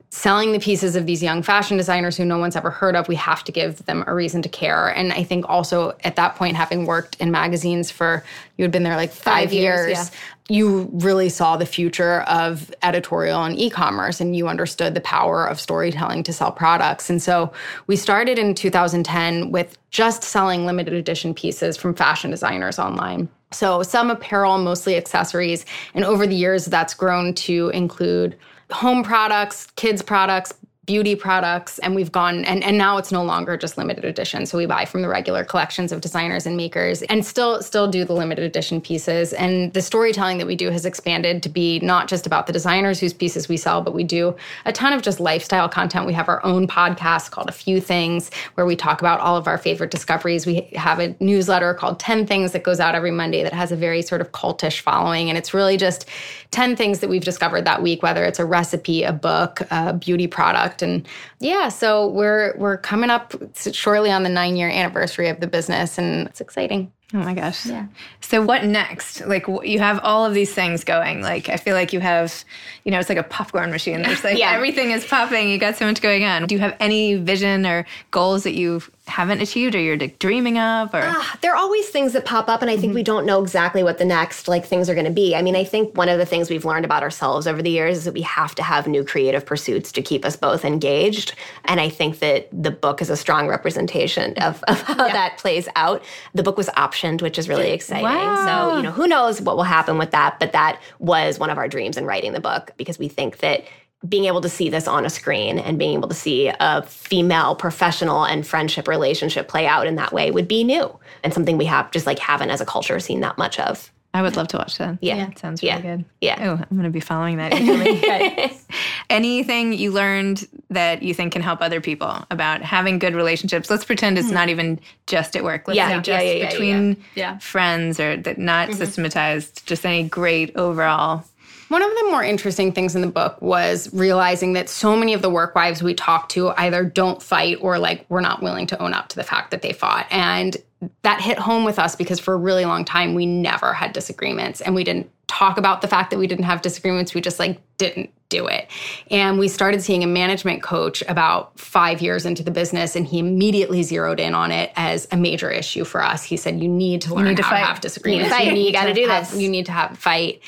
selling 0.09 0.53
the 0.53 0.59
pieces 0.59 0.95
of 0.95 1.05
these 1.05 1.21
young 1.21 1.43
fashion 1.43 1.75
designers 1.75 2.15
who 2.15 2.23
no 2.23 2.37
one's 2.37 2.55
ever 2.55 2.69
heard 2.69 2.95
of, 2.95 3.07
we 3.07 3.15
have 3.15 3.43
to 3.43 3.51
give 3.51 3.85
them 3.85 4.05
a 4.07 4.13
reason 4.13 4.41
to 4.41 4.49
care. 4.49 4.87
And 4.87 5.11
I 5.11 5.23
think 5.23 5.45
also 5.49 5.97
at 6.03 6.15
that 6.15 6.35
point, 6.35 6.55
having 6.55 6.85
worked 6.85 7.17
in 7.19 7.29
magazines 7.29 7.91
for, 7.91 8.23
you 8.55 8.63
had 8.63 8.71
been 8.71 8.83
there 8.83 8.95
like 8.95 9.11
five, 9.11 9.49
five 9.49 9.53
years, 9.53 9.87
years 9.87 10.11
yeah. 10.49 10.55
you 10.55 10.89
really 10.93 11.27
saw 11.27 11.57
the 11.57 11.65
future 11.65 12.21
of 12.21 12.73
editorial 12.83 13.43
and 13.43 13.59
e 13.59 13.69
commerce 13.69 14.21
and 14.21 14.33
you 14.33 14.47
understood 14.47 14.93
the 14.93 15.01
power 15.01 15.45
of 15.45 15.59
storytelling 15.59 16.23
to 16.23 16.31
sell 16.31 16.53
products. 16.53 17.09
And 17.09 17.21
so 17.21 17.51
we 17.87 17.97
started 17.97 18.39
in 18.39 18.55
2010 18.55 19.51
with 19.51 19.77
just 19.91 20.23
selling 20.23 20.65
limited 20.65 20.93
edition 20.93 21.33
pieces 21.33 21.75
from 21.75 21.93
fashion 21.93 22.31
designers 22.31 22.79
online. 22.79 23.27
So 23.51 23.83
some 23.83 24.09
apparel, 24.09 24.57
mostly 24.57 24.95
accessories. 24.95 25.65
And 25.93 26.05
over 26.05 26.27
the 26.27 26.35
years, 26.35 26.65
that's 26.65 26.93
grown 26.93 27.33
to 27.35 27.69
include 27.69 28.37
home 28.71 29.03
products, 29.03 29.67
kids 29.75 30.01
products, 30.01 30.53
beauty 30.87 31.15
products 31.15 31.79
and 31.79 31.95
we've 31.95 32.13
gone 32.13 32.45
and, 32.45 32.63
and 32.63 32.77
now 32.77 32.97
it's 32.97 33.11
no 33.11 33.21
longer 33.21 33.57
just 33.57 33.77
limited 33.77 34.05
edition. 34.05 34.45
So 34.45 34.57
we 34.57 34.65
buy 34.65 34.85
from 34.85 35.01
the 35.01 35.09
regular 35.09 35.43
collections 35.43 35.91
of 35.91 35.99
designers 35.99 36.45
and 36.45 36.55
makers 36.55 37.01
and 37.03 37.25
still 37.25 37.61
still 37.61 37.89
do 37.89 38.05
the 38.05 38.13
limited 38.13 38.45
edition 38.45 38.79
pieces. 38.79 39.33
And 39.33 39.73
the 39.73 39.81
storytelling 39.81 40.37
that 40.37 40.47
we 40.47 40.55
do 40.55 40.71
has 40.71 40.85
expanded 40.85 41.43
to 41.43 41.49
be 41.49 41.79
not 41.81 42.07
just 42.07 42.25
about 42.25 42.47
the 42.47 42.53
designers 42.53 43.01
whose 43.01 43.13
pieces 43.13 43.49
we 43.49 43.57
sell 43.57 43.81
but 43.81 43.93
we 43.93 44.05
do 44.05 44.33
a 44.63 44.71
ton 44.71 44.93
of 44.93 45.01
just 45.01 45.19
lifestyle 45.19 45.67
content. 45.67 46.07
We 46.07 46.13
have 46.13 46.29
our 46.29 46.43
own 46.45 46.67
podcast 46.67 47.31
called 47.31 47.49
a 47.49 47.53
few 47.53 47.81
things 47.81 48.31
where 48.55 48.65
we 48.65 48.77
talk 48.77 49.01
about 49.01 49.19
all 49.19 49.35
of 49.35 49.45
our 49.45 49.57
favorite 49.57 49.91
discoveries. 49.91 50.45
We 50.45 50.69
have 50.73 50.99
a 50.99 51.17
newsletter 51.19 51.73
called 51.73 51.99
10 51.99 52.25
things 52.25 52.53
that 52.53 52.63
goes 52.63 52.79
out 52.79 52.95
every 52.95 53.11
monday 53.11 53.43
that 53.43 53.53
has 53.53 53.73
a 53.73 53.75
very 53.75 54.01
sort 54.01 54.21
of 54.21 54.31
cultish 54.31 54.79
following. 54.79 55.27
And 55.27 55.37
it's 55.37 55.53
really 55.53 55.75
just 55.75 56.05
10 56.51 56.77
things 56.77 56.99
that 56.99 57.09
we've 57.09 57.25
discovered 57.25 57.65
that 57.65 57.81
week 57.81 58.01
whether 58.01 58.23
it's 58.23 58.39
a 58.39 58.45
recipe 58.45 59.03
a 59.03 59.11
book 59.11 59.61
a 59.69 59.91
beauty 59.91 60.27
product 60.27 60.76
and 60.81 61.07
yeah, 61.39 61.69
so 61.69 62.07
we're 62.07 62.55
we're 62.57 62.77
coming 62.77 63.09
up 63.09 63.33
shortly 63.55 64.11
on 64.11 64.23
the 64.23 64.29
nine 64.29 64.55
year 64.55 64.69
anniversary 64.69 65.29
of 65.29 65.39
the 65.39 65.47
business, 65.47 65.97
and 65.97 66.27
it's 66.27 66.41
exciting. 66.41 66.91
Oh 67.13 67.19
my 67.19 67.33
gosh. 67.33 67.65
Yeah. 67.65 67.87
So 68.19 68.41
what 68.41 68.65
next? 68.65 69.25
Like 69.25 69.47
you 69.47 69.79
have 69.79 70.01
all 70.03 70.25
of 70.25 70.33
these 70.33 70.53
things 70.53 70.83
going. 70.83 71.21
Like 71.21 71.47
I 71.47 71.55
feel 71.55 71.73
like 71.73 71.93
you 71.93 72.01
have, 72.01 72.43
you 72.83 72.91
know, 72.91 72.99
it's 72.99 73.07
like 73.07 73.17
a 73.17 73.23
popcorn 73.23 73.71
machine. 73.71 74.01
There's 74.01 74.25
like 74.25 74.37
yeah. 74.39 74.51
everything 74.51 74.91
is 74.91 75.05
popping. 75.05 75.49
You 75.49 75.57
got 75.57 75.77
so 75.77 75.85
much 75.85 76.01
going 76.01 76.25
on. 76.25 76.45
Do 76.47 76.55
you 76.55 76.59
have 76.59 76.75
any 76.81 77.15
vision 77.15 77.65
or 77.65 77.85
goals 78.11 78.43
that 78.43 78.55
you 78.55 78.81
haven't 79.07 79.41
achieved 79.41 79.73
or 79.73 79.79
you're 79.79 79.95
dreaming 79.95 80.59
of 80.59 80.93
or 80.93 81.01
uh, 81.01 81.23
there 81.41 81.53
are 81.53 81.57
always 81.57 81.87
things 81.89 82.11
that 82.11 82.25
pop 82.25 82.49
up 82.49 82.61
and 82.61 82.69
i 82.69 82.75
think 82.75 82.89
mm-hmm. 82.89 82.95
we 82.95 83.03
don't 83.03 83.25
know 83.25 83.41
exactly 83.41 83.81
what 83.81 83.97
the 83.97 84.05
next 84.05 84.49
like 84.49 84.65
things 84.65 84.89
are 84.89 84.93
going 84.93 85.05
to 85.05 85.11
be 85.11 85.33
i 85.33 85.41
mean 85.41 85.55
i 85.55 85.63
think 85.63 85.95
one 85.95 86.09
of 86.09 86.19
the 86.19 86.25
things 86.25 86.49
we've 86.49 86.65
learned 86.65 86.83
about 86.83 87.03
ourselves 87.03 87.47
over 87.47 87.61
the 87.61 87.69
years 87.69 87.99
is 87.99 88.03
that 88.03 88.13
we 88.13 88.21
have 88.21 88.53
to 88.53 88.61
have 88.61 88.85
new 88.85 89.05
creative 89.05 89.45
pursuits 89.45 89.93
to 89.93 90.01
keep 90.01 90.25
us 90.25 90.35
both 90.35 90.65
engaged 90.65 91.33
and 91.65 91.79
i 91.79 91.87
think 91.87 92.19
that 92.19 92.49
the 92.51 92.71
book 92.71 93.01
is 93.01 93.09
a 93.09 93.15
strong 93.15 93.47
representation 93.47 94.33
of, 94.39 94.61
of 94.67 94.81
how 94.81 95.07
yeah. 95.07 95.13
that 95.13 95.37
plays 95.37 95.69
out 95.77 96.03
the 96.33 96.43
book 96.43 96.57
was 96.57 96.69
optioned 96.97 97.21
which 97.21 97.37
is 97.37 97.49
really 97.49 97.71
exciting 97.71 98.03
wow. 98.03 98.45
so 98.45 98.77
you 98.77 98.83
know 98.83 98.91
who 98.91 99.07
knows 99.07 99.41
what 99.41 99.55
will 99.55 99.63
happen 99.63 99.97
with 99.97 100.11
that 100.11 100.39
but 100.39 100.51
that 100.51 100.79
was 100.99 101.39
one 101.39 101.49
of 101.49 101.57
our 101.57 101.67
dreams 101.67 101.97
in 101.97 102.05
writing 102.05 102.33
the 102.33 102.39
book 102.39 102.71
because 102.77 102.97
we 102.99 103.07
think 103.07 103.37
that 103.37 103.63
being 104.07 104.25
able 104.25 104.41
to 104.41 104.49
see 104.49 104.69
this 104.69 104.87
on 104.87 105.05
a 105.05 105.09
screen 105.09 105.57
and 105.57 105.79
being 105.79 105.93
able 105.93 106.07
to 106.07 106.15
see 106.15 106.51
a 106.59 106.83
female 106.83 107.55
professional 107.55 108.25
and 108.25 108.45
friendship 108.45 108.87
relationship 108.87 109.47
play 109.47 109.65
out 109.65 109.87
in 109.87 109.95
that 109.95 110.13
way 110.13 110.29
would 110.29 110.47
be 110.47 110.63
new 110.63 110.97
and 111.23 111.33
something 111.33 111.57
we 111.57 111.65
have 111.65 111.89
just 111.91 112.05
like 112.05 112.19
haven't 112.19 112.51
as 112.51 112.61
a 112.61 112.65
culture 112.65 112.99
seen 112.99 113.21
that 113.21 113.37
much 113.37 113.59
of. 113.59 113.91
I 114.13 114.21
would 114.21 114.35
love 114.35 114.47
to 114.49 114.57
watch 114.57 114.77
that. 114.77 114.97
Yeah. 115.01 115.17
yeah. 115.17 115.33
sounds 115.35 115.61
really 115.61 115.75
yeah. 115.75 115.81
good. 115.81 116.05
Yeah. 116.21 116.37
Oh, 116.39 116.51
I'm 116.53 116.77
going 116.77 116.83
to 116.83 116.89
be 116.89 116.99
following 116.99 117.37
that. 117.37 117.53
Anything 119.09 119.73
you 119.73 119.91
learned 119.91 120.47
that 120.69 121.03
you 121.03 121.13
think 121.13 121.33
can 121.33 121.41
help 121.41 121.61
other 121.61 121.81
people 121.81 122.25
about 122.31 122.61
having 122.61 122.99
good 122.99 123.15
relationships? 123.15 123.69
Let's 123.69 123.85
pretend 123.85 124.17
it's 124.17 124.27
mm-hmm. 124.27 124.35
not 124.35 124.49
even 124.49 124.79
just 125.05 125.35
at 125.35 125.43
work. 125.43 125.67
Let's 125.67 125.77
yeah. 125.77 126.01
say 126.01 126.01
just 126.01 126.25
yeah, 126.25 126.49
between 126.49 127.39
friends 127.39 127.99
or 127.99 128.17
that 128.17 128.37
not 128.37 128.69
mm-hmm. 128.69 128.77
systematized, 128.77 129.67
just 129.67 129.85
any 129.85 130.07
great 130.07 130.55
overall 130.55 131.23
one 131.69 131.81
of 131.81 131.89
the 131.89 132.05
more 132.09 132.23
interesting 132.23 132.71
things 132.71 132.95
in 132.95 133.01
the 133.01 133.07
book 133.07 133.41
was 133.41 133.93
realizing 133.93 134.53
that 134.53 134.69
so 134.69 134.95
many 134.95 135.13
of 135.13 135.21
the 135.21 135.29
work 135.29 135.53
wives 135.53 135.83
we 135.83 135.93
talk 135.93 136.29
to 136.29 136.49
either 136.51 136.85
don't 136.85 137.21
fight 137.21 137.57
or 137.59 137.77
like 137.77 138.05
we're 138.09 138.21
not 138.21 138.41
willing 138.41 138.67
to 138.67 138.81
own 138.81 138.93
up 138.93 139.09
to 139.09 139.15
the 139.17 139.23
fact 139.23 139.51
that 139.51 139.61
they 139.61 139.73
fought. 139.73 140.07
And 140.09 140.55
that 141.01 141.21
hit 141.21 141.39
home 141.39 141.63
with 141.63 141.79
us 141.79 141.95
because 141.95 142.19
for 142.19 142.33
a 142.33 142.37
really 142.37 142.65
long 142.65 142.85
time 142.85 143.15
we 143.15 143.25
never 143.25 143.73
had 143.73 143.93
disagreements 143.93 144.61
and 144.61 144.75
we 144.75 144.83
didn't 144.83 145.09
talk 145.27 145.57
about 145.57 145.81
the 145.81 145.87
fact 145.87 146.09
that 146.09 146.19
we 146.19 146.27
didn't 146.27 146.45
have 146.45 146.61
disagreements. 146.61 147.13
We 147.13 147.21
just 147.21 147.39
like 147.39 147.59
didn't 147.77 148.11
do 148.29 148.47
it. 148.47 148.69
And 149.09 149.39
we 149.39 149.47
started 149.47 149.81
seeing 149.81 150.03
a 150.03 150.07
management 150.07 150.61
coach 150.61 151.01
about 151.07 151.57
five 151.57 152.01
years 152.01 152.25
into 152.25 152.43
the 152.43 152.51
business, 152.51 152.95
and 152.95 153.05
he 153.05 153.19
immediately 153.19 153.83
zeroed 153.83 154.19
in 154.19 154.33
on 154.33 154.51
it 154.51 154.71
as 154.75 155.07
a 155.11 155.17
major 155.17 155.49
issue 155.49 155.85
for 155.85 156.03
us. 156.03 156.23
He 156.23 156.35
said, 156.35 156.61
"You 156.61 156.67
need 156.67 157.01
to 157.01 157.15
learn 157.15 157.25
need 157.25 157.37
to 157.37 157.43
how 157.43 157.51
fight. 157.51 157.59
to 157.59 157.65
have 157.65 157.81
disagreements. 157.81 158.37
You, 158.37 158.51
you, 158.51 158.63
you 158.63 158.73
got 158.73 158.85
to 158.85 158.93
do 158.93 159.07
have, 159.07 159.29
this. 159.29 159.39
You 159.39 159.49
need 159.49 159.65
to 159.67 159.71
have 159.71 159.97
fight." 159.97 160.41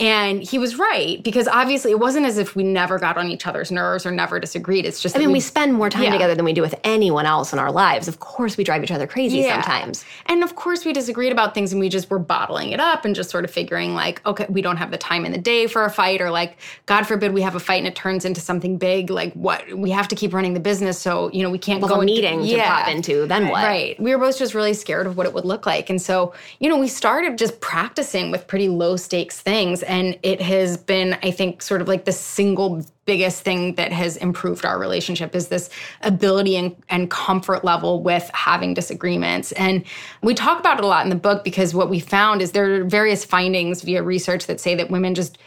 And 0.00 0.42
he 0.42 0.58
was 0.58 0.78
right 0.78 1.22
because 1.22 1.46
obviously 1.46 1.90
it 1.90 2.00
wasn't 2.00 2.24
as 2.24 2.38
if 2.38 2.56
we 2.56 2.62
never 2.62 2.98
got 2.98 3.18
on 3.18 3.28
each 3.28 3.46
other's 3.46 3.70
nerves 3.70 4.06
or 4.06 4.10
never 4.10 4.40
disagreed. 4.40 4.86
It's 4.86 5.02
just 5.02 5.14
I 5.14 5.18
mean, 5.18 5.28
we, 5.28 5.34
we, 5.34 5.40
spend 5.40 5.74
more 5.74 5.90
time 5.90 6.04
yeah. 6.04 6.12
together 6.12 6.34
than 6.34 6.44
we 6.44 6.54
do 6.54 6.62
with 6.62 6.74
anyone 6.84 7.26
else 7.26 7.52
in 7.52 7.58
our 7.58 7.70
lives. 7.70 8.08
Of 8.08 8.18
course, 8.18 8.56
we 8.56 8.64
drive 8.64 8.82
each 8.82 8.90
other 8.90 9.06
crazy 9.06 9.40
yeah. 9.40 9.60
sometimes, 9.60 10.04
and 10.26 10.42
of 10.42 10.56
course, 10.56 10.84
we 10.84 10.92
disagreed 10.92 11.32
about 11.32 11.54
things, 11.54 11.72
and 11.72 11.80
we 11.80 11.88
just 11.88 12.10
were 12.10 12.18
bottling 12.18 12.72
it 12.72 12.80
up 12.80 13.04
and 13.04 13.14
just 13.14 13.30
sort 13.30 13.44
of 13.44 13.50
figuring 13.50 13.94
like, 13.94 14.24
okay, 14.26 14.46
we 14.48 14.62
don't 14.62 14.78
have 14.78 14.90
the 14.90 14.98
time 14.98 15.24
in 15.24 15.32
the 15.32 15.38
day 15.38 15.66
for 15.66 15.84
a 15.84 15.90
fight, 15.90 16.20
or 16.20 16.30
like, 16.30 16.56
God 16.86 17.06
forbid 17.06 17.19
we 17.28 17.42
have 17.42 17.54
a 17.54 17.60
fight 17.60 17.78
and 17.78 17.86
it 17.86 17.94
turns 17.94 18.24
into 18.24 18.40
something 18.40 18.78
big. 18.78 19.10
Like, 19.10 19.32
what 19.34 19.70
we 19.76 19.90
have 19.90 20.08
to 20.08 20.14
keep 20.14 20.32
running 20.32 20.54
the 20.54 20.60
business, 20.60 20.98
so 20.98 21.30
you 21.32 21.42
know 21.42 21.50
we 21.50 21.58
can't 21.58 21.80
well, 21.80 21.96
go 21.96 22.00
a 22.00 22.04
meeting 22.04 22.40
into, 22.40 22.48
to 22.48 22.56
yeah. 22.56 22.82
pop 22.82 22.88
into. 22.88 23.26
Then 23.26 23.48
what? 23.48 23.64
Right. 23.64 24.00
We 24.00 24.14
were 24.14 24.18
both 24.18 24.38
just 24.38 24.54
really 24.54 24.74
scared 24.74 25.06
of 25.06 25.16
what 25.16 25.26
it 25.26 25.34
would 25.34 25.44
look 25.44 25.66
like, 25.66 25.90
and 25.90 26.00
so 26.00 26.34
you 26.58 26.68
know 26.68 26.78
we 26.78 26.88
started 26.88 27.38
just 27.38 27.60
practicing 27.60 28.30
with 28.30 28.46
pretty 28.46 28.68
low 28.68 28.96
stakes 28.96 29.40
things, 29.40 29.82
and 29.82 30.18
it 30.22 30.40
has 30.40 30.76
been, 30.76 31.18
I 31.22 31.30
think, 31.30 31.62
sort 31.62 31.80
of 31.80 31.88
like 31.88 32.04
the 32.04 32.12
single 32.12 32.84
biggest 33.10 33.42
thing 33.42 33.74
that 33.74 33.90
has 33.90 34.16
improved 34.18 34.64
our 34.64 34.78
relationship 34.78 35.34
is 35.34 35.48
this 35.48 35.68
ability 36.02 36.54
and, 36.54 36.76
and, 36.88 37.10
comfort 37.10 37.64
level 37.64 38.04
with 38.04 38.30
having 38.34 38.72
disagreements. 38.72 39.50
And 39.52 39.84
we 40.22 40.32
talk 40.32 40.60
about 40.60 40.78
it 40.78 40.84
a 40.84 40.86
lot 40.86 41.04
in 41.04 41.10
the 41.10 41.16
book 41.16 41.42
because 41.42 41.74
what 41.74 41.90
we 41.90 41.98
found 41.98 42.40
is 42.40 42.52
there 42.52 42.82
are 42.82 42.84
various 42.84 43.24
findings 43.24 43.82
via 43.82 44.04
research 44.04 44.46
that 44.46 44.60
say 44.60 44.76
that 44.76 44.90
women 44.90 45.16
just 45.16 45.38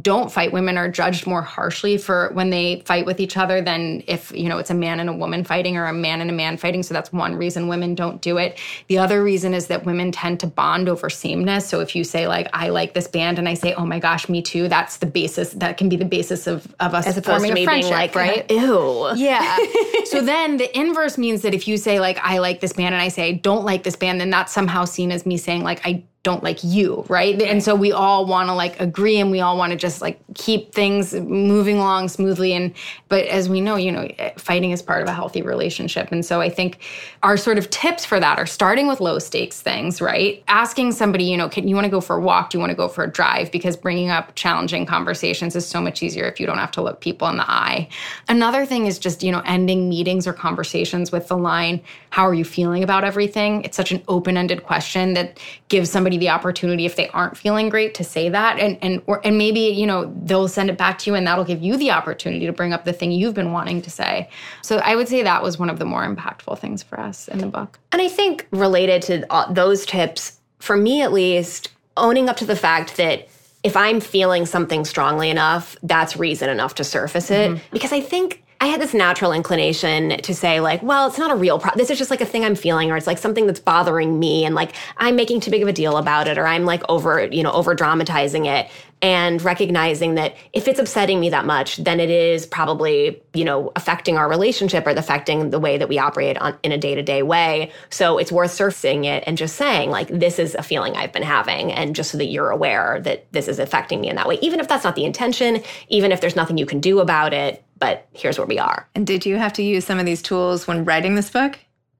don't 0.00 0.30
fight 0.30 0.52
women 0.52 0.78
are 0.78 0.88
judged 0.88 1.26
more 1.26 1.42
harshly 1.42 1.98
for 1.98 2.30
when 2.32 2.50
they 2.50 2.80
fight 2.84 3.06
with 3.06 3.18
each 3.18 3.36
other 3.36 3.60
than 3.60 4.04
if 4.06 4.30
you 4.30 4.48
know 4.48 4.58
it's 4.58 4.70
a 4.70 4.74
man 4.74 5.00
and 5.00 5.10
a 5.10 5.12
woman 5.12 5.42
fighting 5.42 5.76
or 5.76 5.86
a 5.86 5.92
man 5.92 6.20
and 6.20 6.30
a 6.30 6.32
man 6.32 6.56
fighting. 6.56 6.82
So 6.82 6.94
that's 6.94 7.12
one 7.12 7.34
reason 7.34 7.66
women 7.66 7.96
don't 7.96 8.22
do 8.22 8.38
it. 8.38 8.58
The 8.86 8.98
other 8.98 9.22
reason 9.22 9.52
is 9.52 9.66
that 9.66 9.84
women 9.84 10.12
tend 10.12 10.38
to 10.40 10.46
bond 10.46 10.88
over 10.88 11.10
sameness. 11.10 11.68
So 11.68 11.80
if 11.80 11.96
you 11.96 12.04
say 12.04 12.28
like 12.28 12.48
i 12.52 12.68
like 12.68 12.94
this 12.94 13.08
band 13.08 13.38
and 13.38 13.48
i 13.48 13.54
say 13.54 13.74
oh 13.74 13.84
my 13.84 13.98
gosh 13.98 14.28
me 14.28 14.42
too 14.42 14.68
that's 14.68 14.98
the 14.98 15.06
basis 15.06 15.52
that 15.54 15.76
can 15.76 15.88
be 15.88 15.96
the 15.96 16.04
basis 16.04 16.46
of, 16.46 16.72
of 16.80 16.94
us 16.94 17.06
As 17.06 17.18
forming 17.24 17.56
a 17.56 17.64
friendship 17.64 17.90
like, 17.90 18.14
right? 18.14 18.50
Ew. 18.50 19.10
Yeah. 19.16 19.58
So 20.04 20.22
then 20.22 20.56
the 20.56 20.76
inverse 20.76 21.18
means 21.18 21.42
that 21.42 21.54
if 21.54 21.68
you 21.68 21.76
say 21.76 22.00
like 22.00 22.18
i 22.22 22.38
like 22.38 22.60
this 22.60 22.72
band 22.72 22.94
and 22.94 23.02
i 23.02 23.08
say 23.08 23.28
i 23.28 23.32
don't 23.32 23.64
like 23.64 23.84
this 23.84 23.94
band 23.94 24.20
then 24.20 24.30
that's 24.30 24.52
somehow 24.52 24.84
seen 24.84 25.12
as 25.12 25.24
me 25.24 25.36
saying 25.36 25.62
like 25.62 25.80
i 25.86 26.02
don't 26.22 26.42
like 26.42 26.62
you, 26.62 27.04
right? 27.08 27.40
And 27.40 27.62
so 27.62 27.74
we 27.74 27.92
all 27.92 28.26
want 28.26 28.50
to 28.50 28.54
like 28.54 28.78
agree 28.78 29.18
and 29.18 29.30
we 29.30 29.40
all 29.40 29.56
want 29.56 29.72
to 29.72 29.78
just 29.78 30.02
like 30.02 30.20
keep 30.34 30.74
things 30.74 31.14
moving 31.14 31.78
along 31.78 32.08
smoothly 32.08 32.52
and 32.52 32.74
but 33.08 33.24
as 33.26 33.48
we 33.48 33.62
know, 33.62 33.76
you 33.76 33.90
know, 33.90 34.06
eh, 34.18 34.32
fighting 34.36 34.70
is 34.70 34.82
part 34.82 35.00
of 35.00 35.08
a 35.08 35.14
healthy 35.14 35.40
relationship. 35.40 36.12
And 36.12 36.24
so 36.24 36.42
I 36.42 36.50
think 36.50 36.78
our 37.22 37.38
sort 37.38 37.56
of 37.56 37.70
tips 37.70 38.04
for 38.04 38.20
that 38.20 38.38
are 38.38 38.46
starting 38.46 38.86
with 38.86 39.00
low 39.00 39.18
stakes 39.18 39.62
things, 39.62 40.02
right? 40.02 40.44
Asking 40.46 40.92
somebody, 40.92 41.24
you 41.24 41.38
know, 41.38 41.48
can 41.48 41.66
you 41.66 41.74
want 41.74 41.86
to 41.86 41.90
go 41.90 42.02
for 42.02 42.16
a 42.16 42.20
walk? 42.20 42.50
Do 42.50 42.58
you 42.58 42.60
want 42.60 42.70
to 42.70 42.76
go 42.76 42.88
for 42.88 43.02
a 43.04 43.10
drive? 43.10 43.50
Because 43.50 43.74
bringing 43.76 44.10
up 44.10 44.34
challenging 44.34 44.84
conversations 44.84 45.56
is 45.56 45.66
so 45.66 45.80
much 45.80 46.02
easier 46.02 46.26
if 46.26 46.38
you 46.38 46.46
don't 46.46 46.58
have 46.58 46.70
to 46.72 46.82
look 46.82 47.00
people 47.00 47.28
in 47.28 47.38
the 47.38 47.50
eye. 47.50 47.88
Another 48.28 48.66
thing 48.66 48.86
is 48.86 48.98
just, 48.98 49.22
you 49.22 49.32
know, 49.32 49.42
ending 49.46 49.88
meetings 49.88 50.26
or 50.26 50.34
conversations 50.34 51.10
with 51.10 51.28
the 51.28 51.36
line, 51.36 51.80
how 52.10 52.26
are 52.26 52.34
you 52.34 52.44
feeling 52.44 52.82
about 52.82 53.04
everything? 53.04 53.62
It's 53.62 53.76
such 53.76 53.90
an 53.90 54.02
open-ended 54.06 54.64
question 54.64 55.14
that 55.14 55.38
gives 55.68 55.90
somebody 55.90 56.09
somebody 56.10 56.26
the 56.26 56.30
opportunity 56.30 56.86
if 56.86 56.96
they 56.96 57.08
aren't 57.10 57.36
feeling 57.36 57.68
great 57.68 57.94
to 57.94 58.04
say 58.04 58.28
that. 58.28 58.58
And 58.58 58.78
and 58.82 59.02
or 59.06 59.20
and 59.24 59.38
maybe 59.38 59.60
you 59.60 59.86
know 59.86 60.12
they'll 60.24 60.48
send 60.48 60.70
it 60.70 60.76
back 60.76 60.98
to 61.00 61.10
you 61.10 61.14
and 61.14 61.26
that'll 61.26 61.44
give 61.44 61.62
you 61.62 61.76
the 61.76 61.90
opportunity 61.92 62.46
to 62.46 62.52
bring 62.52 62.72
up 62.72 62.84
the 62.84 62.92
thing 62.92 63.12
you've 63.12 63.34
been 63.34 63.52
wanting 63.52 63.82
to 63.82 63.90
say. 63.90 64.28
So 64.62 64.78
i 64.78 64.96
would 64.96 65.08
say 65.08 65.22
that 65.22 65.42
was 65.42 65.58
one 65.58 65.70
of 65.70 65.78
the 65.78 65.84
more 65.84 66.02
impactful 66.02 66.58
things 66.58 66.82
for 66.82 66.98
us 66.98 67.28
in 67.28 67.38
the 67.38 67.46
book. 67.46 67.78
And 67.92 68.02
i 68.02 68.08
think 68.08 68.46
related 68.50 69.02
to 69.02 69.24
those 69.50 69.86
tips 69.86 70.40
for 70.58 70.76
me 70.76 71.02
at 71.02 71.12
least 71.12 71.70
owning 71.96 72.28
up 72.28 72.36
to 72.38 72.44
the 72.44 72.56
fact 72.56 72.96
that 72.96 73.28
if 73.62 73.76
i'm 73.76 74.00
feeling 74.00 74.46
something 74.46 74.84
strongly 74.84 75.30
enough 75.30 75.76
that's 75.82 76.16
reason 76.16 76.48
enough 76.48 76.74
to 76.76 76.84
surface 76.84 77.30
it. 77.30 77.50
Mm-hmm. 77.50 77.62
because 77.72 77.92
i 77.92 78.00
think 78.00 78.42
I 78.62 78.66
had 78.66 78.78
this 78.80 78.92
natural 78.92 79.32
inclination 79.32 80.18
to 80.20 80.34
say, 80.34 80.60
like, 80.60 80.82
well, 80.82 81.08
it's 81.08 81.16
not 81.16 81.30
a 81.30 81.34
real 81.34 81.58
problem. 81.58 81.78
This 81.78 81.88
is 81.88 81.96
just 81.96 82.10
like 82.10 82.20
a 82.20 82.26
thing 82.26 82.44
I'm 82.44 82.54
feeling, 82.54 82.90
or 82.90 82.96
it's 82.96 83.06
like 83.06 83.16
something 83.16 83.46
that's 83.46 83.60
bothering 83.60 84.18
me, 84.18 84.44
and 84.44 84.54
like 84.54 84.72
I'm 84.98 85.16
making 85.16 85.40
too 85.40 85.50
big 85.50 85.62
of 85.62 85.68
a 85.68 85.72
deal 85.72 85.96
about 85.96 86.28
it, 86.28 86.36
or 86.36 86.46
I'm 86.46 86.66
like 86.66 86.82
over, 86.88 87.24
you 87.24 87.42
know, 87.42 87.52
over 87.52 87.74
dramatizing 87.74 88.46
it. 88.46 88.68
And 89.02 89.40
recognizing 89.40 90.16
that 90.16 90.34
if 90.52 90.68
it's 90.68 90.78
upsetting 90.78 91.20
me 91.20 91.30
that 91.30 91.46
much, 91.46 91.78
then 91.78 92.00
it 92.00 92.10
is 92.10 92.44
probably, 92.44 93.22
you 93.32 93.46
know, 93.46 93.72
affecting 93.74 94.18
our 94.18 94.28
relationship 94.28 94.86
or 94.86 94.90
affecting 94.90 95.48
the 95.48 95.58
way 95.58 95.78
that 95.78 95.88
we 95.88 95.98
operate 95.98 96.36
on 96.36 96.58
in 96.62 96.70
a 96.70 96.76
day 96.76 96.94
to 96.94 97.02
day 97.02 97.22
way. 97.22 97.72
So 97.88 98.18
it's 98.18 98.30
worth 98.30 98.50
surfacing 98.50 99.06
it 99.06 99.24
and 99.26 99.38
just 99.38 99.56
saying, 99.56 99.88
like, 99.88 100.08
this 100.08 100.38
is 100.38 100.54
a 100.54 100.62
feeling 100.62 100.96
I've 100.96 101.14
been 101.14 101.22
having, 101.22 101.72
and 101.72 101.96
just 101.96 102.10
so 102.10 102.18
that 102.18 102.26
you're 102.26 102.50
aware 102.50 103.00
that 103.00 103.24
this 103.32 103.48
is 103.48 103.58
affecting 103.58 104.02
me 104.02 104.10
in 104.10 104.16
that 104.16 104.28
way. 104.28 104.38
Even 104.42 104.60
if 104.60 104.68
that's 104.68 104.84
not 104.84 104.96
the 104.96 105.06
intention, 105.06 105.62
even 105.88 106.12
if 106.12 106.20
there's 106.20 106.36
nothing 106.36 106.58
you 106.58 106.66
can 106.66 106.80
do 106.80 107.00
about 107.00 107.32
it, 107.32 107.64
but 107.80 108.06
here's 108.12 108.38
where 108.38 108.46
we 108.46 108.58
are. 108.58 108.88
And 108.94 109.06
did 109.06 109.26
you 109.26 109.36
have 109.36 109.52
to 109.54 109.62
use 109.62 109.84
some 109.84 109.98
of 109.98 110.06
these 110.06 110.22
tools 110.22 110.68
when 110.68 110.84
writing 110.84 111.16
this 111.16 111.30
book? 111.30 111.58